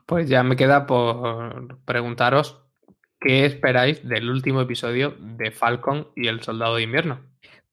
[0.07, 2.61] Pues ya me queda por preguntaros
[3.20, 7.20] qué esperáis del último episodio de Falcon y el Soldado de Invierno.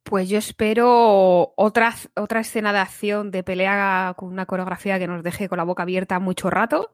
[0.04, 5.24] Pues yo espero otra, otra escena de acción, de pelea con una coreografía que nos
[5.24, 6.94] deje con la boca abierta mucho rato.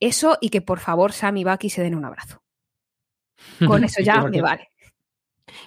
[0.00, 2.42] Eso y que por favor Sam y Bucky se den un abrazo.
[3.66, 4.71] Con eso ya me vale.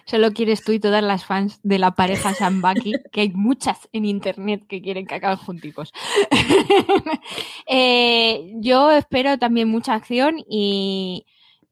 [0.06, 3.90] Solo quieres tú y todas las fans de la pareja Sam Bucky, que hay muchas
[3.94, 5.94] en internet que quieren que acaben junticos.
[7.68, 11.26] Eh, yo espero también mucha acción y,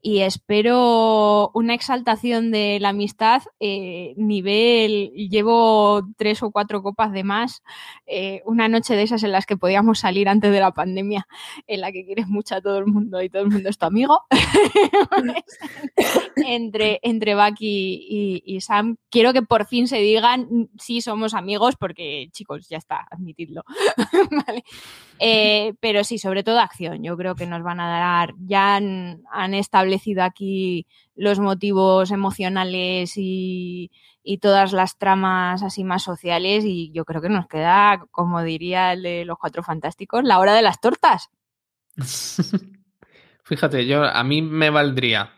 [0.06, 3.42] y espero una exaltación de la amistad.
[3.58, 7.62] eh, nivel, llevo tres o cuatro copas de más.
[8.06, 11.26] eh, una noche de esas en las que podíamos salir antes de la pandemia,
[11.66, 13.86] en la que quieres mucho a todo el mundo y todo el mundo es tu
[13.86, 14.20] amigo.
[16.36, 18.96] entre, entre Bucky y, Sam.
[19.10, 23.64] Quiero que por fin se digan "Mm, sí somos amigos, porque chicos, ya está, admitidlo.
[25.20, 27.04] Eh, pero sí, sobre todo acción.
[27.04, 33.14] Yo creo que nos van a dar, ya han, han establecido aquí los motivos emocionales
[33.16, 33.90] y,
[34.22, 38.92] y todas las tramas así más sociales y yo creo que nos queda, como diría
[38.92, 41.30] el de los Cuatro Fantásticos, la hora de las tortas.
[43.44, 45.30] Fíjate, yo a mí me valdría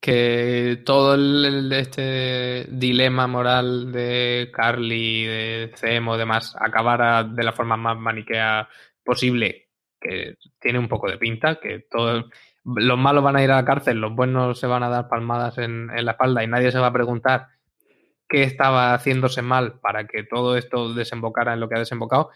[0.00, 7.76] que todo el, este dilema moral de Carly, de Zemo demás acabara de la forma
[7.76, 8.68] más maniquea
[9.04, 9.68] posible,
[10.00, 12.30] que tiene un poco de pinta, que todo,
[12.64, 15.58] los malos van a ir a la cárcel, los buenos se van a dar palmadas
[15.58, 17.48] en, en la espalda y nadie se va a preguntar
[18.28, 22.30] qué estaba haciéndose mal para que todo esto desembocara en lo que ha desembocado.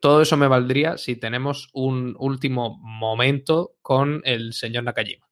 [0.00, 5.26] todo eso me valdría si tenemos un último momento con el señor Nakajima,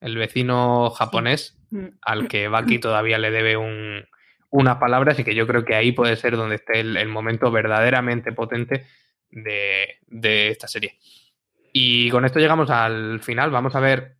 [0.00, 1.98] el vecino japonés Mm.
[2.02, 4.04] al que Baki todavía le debe un,
[4.50, 7.50] unas palabras y que yo creo que ahí puede ser donde esté el, el momento
[7.50, 8.86] verdaderamente potente
[9.30, 10.98] de, de esta serie.
[11.76, 13.50] Y con esto llegamos al final.
[13.50, 14.16] Vamos a ver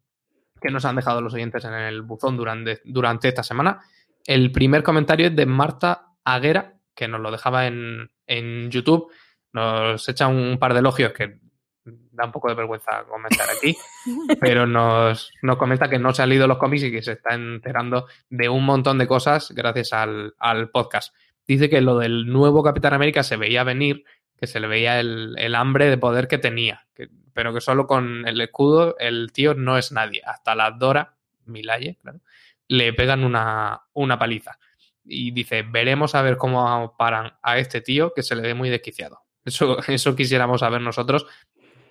[0.61, 3.81] qué nos han dejado los oyentes en el buzón durante, durante esta semana.
[4.27, 9.09] El primer comentario es de Marta Aguera, que nos lo dejaba en, en YouTube.
[9.53, 11.39] Nos echa un par de elogios que
[11.85, 13.77] da un poco de vergüenza comentar aquí,
[14.41, 17.35] pero nos, nos comenta que no se han leído los cómics y que se está
[17.35, 21.15] enterando de un montón de cosas gracias al, al podcast.
[21.47, 24.05] Dice que lo del nuevo Capitán América se veía venir,
[24.45, 27.87] que se le veía el, el hambre de poder que tenía, que- pero que solo
[27.87, 30.21] con el escudo el tío no es nadie.
[30.25, 31.15] Hasta la Dora,
[31.47, 32.21] Milaye, claro,
[32.69, 34.59] le pegan una, una paliza.
[35.05, 38.71] Y dice, veremos a ver cómo paran a este tío que se le ve muy
[38.71, 39.21] desquiciado.
[39.45, 41.27] Eso, eso quisiéramos saber nosotros,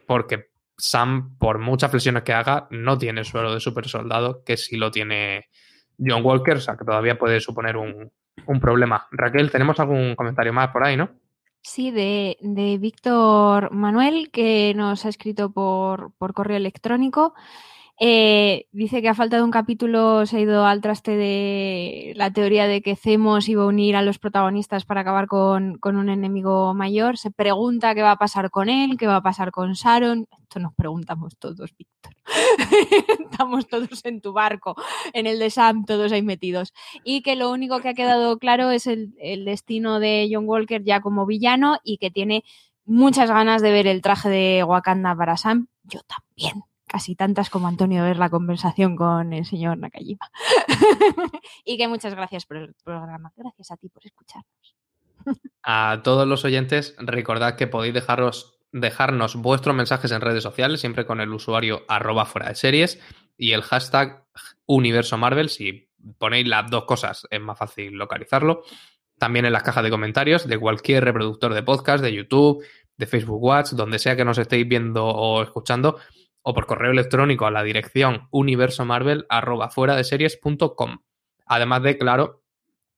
[0.08, 4.58] porque Sam, por muchas flexiones que haga, no tiene el suelo de super soldado, que
[4.58, 5.50] sí lo tiene
[6.00, 8.12] John Walker, o sea que todavía puede suponer un,
[8.48, 9.08] un problema.
[9.12, 11.12] Raquel, tenemos algún comentario más por ahí, ¿no?
[11.66, 17.34] Sí, de, de Víctor Manuel, que nos ha escrito por, por correo electrónico.
[18.00, 22.34] Eh, dice que a falta de un capítulo se ha ido al traste de la
[22.34, 26.10] teoría de que Zemos iba a unir a los protagonistas para acabar con, con un
[26.10, 27.18] enemigo mayor.
[27.18, 30.28] Se pregunta qué va a pasar con él, qué va a pasar con Sharon.
[30.42, 32.14] Esto nos preguntamos todos, Víctor.
[33.32, 34.76] Estamos todos en tu barco,
[35.14, 36.74] en el de Sam, todos ahí metidos.
[37.04, 40.84] Y que lo único que ha quedado claro es el, el destino de John Walker
[40.84, 42.44] ya como villano y que tiene
[42.86, 45.68] muchas ganas de ver el traje de Wakanda para Sam.
[45.84, 46.64] Yo también.
[46.86, 50.30] Casi tantas como Antonio ver la conversación con el señor Nakajima.
[51.66, 53.34] y que muchas gracias por el programa.
[53.36, 54.76] Gracias a ti por escucharnos.
[55.64, 61.06] A todos los oyentes, recordad que podéis dejaros, dejarnos vuestros mensajes en redes sociales, siempre
[61.06, 63.00] con el usuario arroba fuera de series
[63.38, 64.26] y el hashtag
[64.66, 65.50] universo Marvel.
[65.50, 68.64] Si ponéis las dos cosas es más fácil localizarlo.
[69.18, 72.66] También en las cajas de comentarios de cualquier reproductor de podcast, de YouTube,
[72.98, 76.00] de Facebook Watch, donde sea que nos estéis viendo o escuchando,
[76.42, 80.98] o por correo electrónico a la dirección universomarvel arroba fuera de series.com.
[81.46, 82.44] Además de, claro,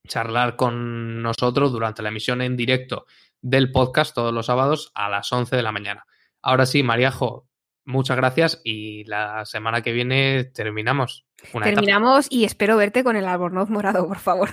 [0.08, 3.06] charlar con nosotros durante la emisión en directo
[3.46, 6.08] del podcast todos los sábados a las 11 de la mañana.
[6.42, 7.48] Ahora sí, Mariajo,
[7.86, 11.28] muchas gracias y la semana que viene terminamos.
[11.54, 14.50] Una Terminamos y espero verte con el albornoz morado, por favor.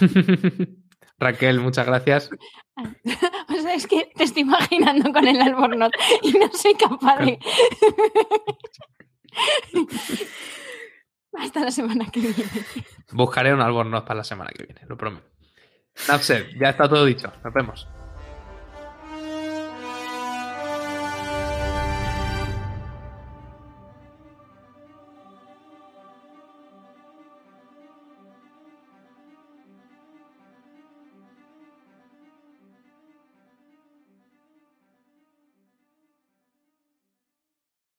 [1.18, 2.30] Raquel, muchas gracias.
[3.46, 7.38] O sea, es que te estoy imaginando con el albornoz y no soy capaz de.
[11.38, 12.34] Hasta la semana que viene.
[13.12, 15.28] Buscaré un albornoz para la semana que viene, lo prometo.
[16.08, 17.32] Napsed, ya está todo dicho.
[17.44, 17.86] Nos vemos.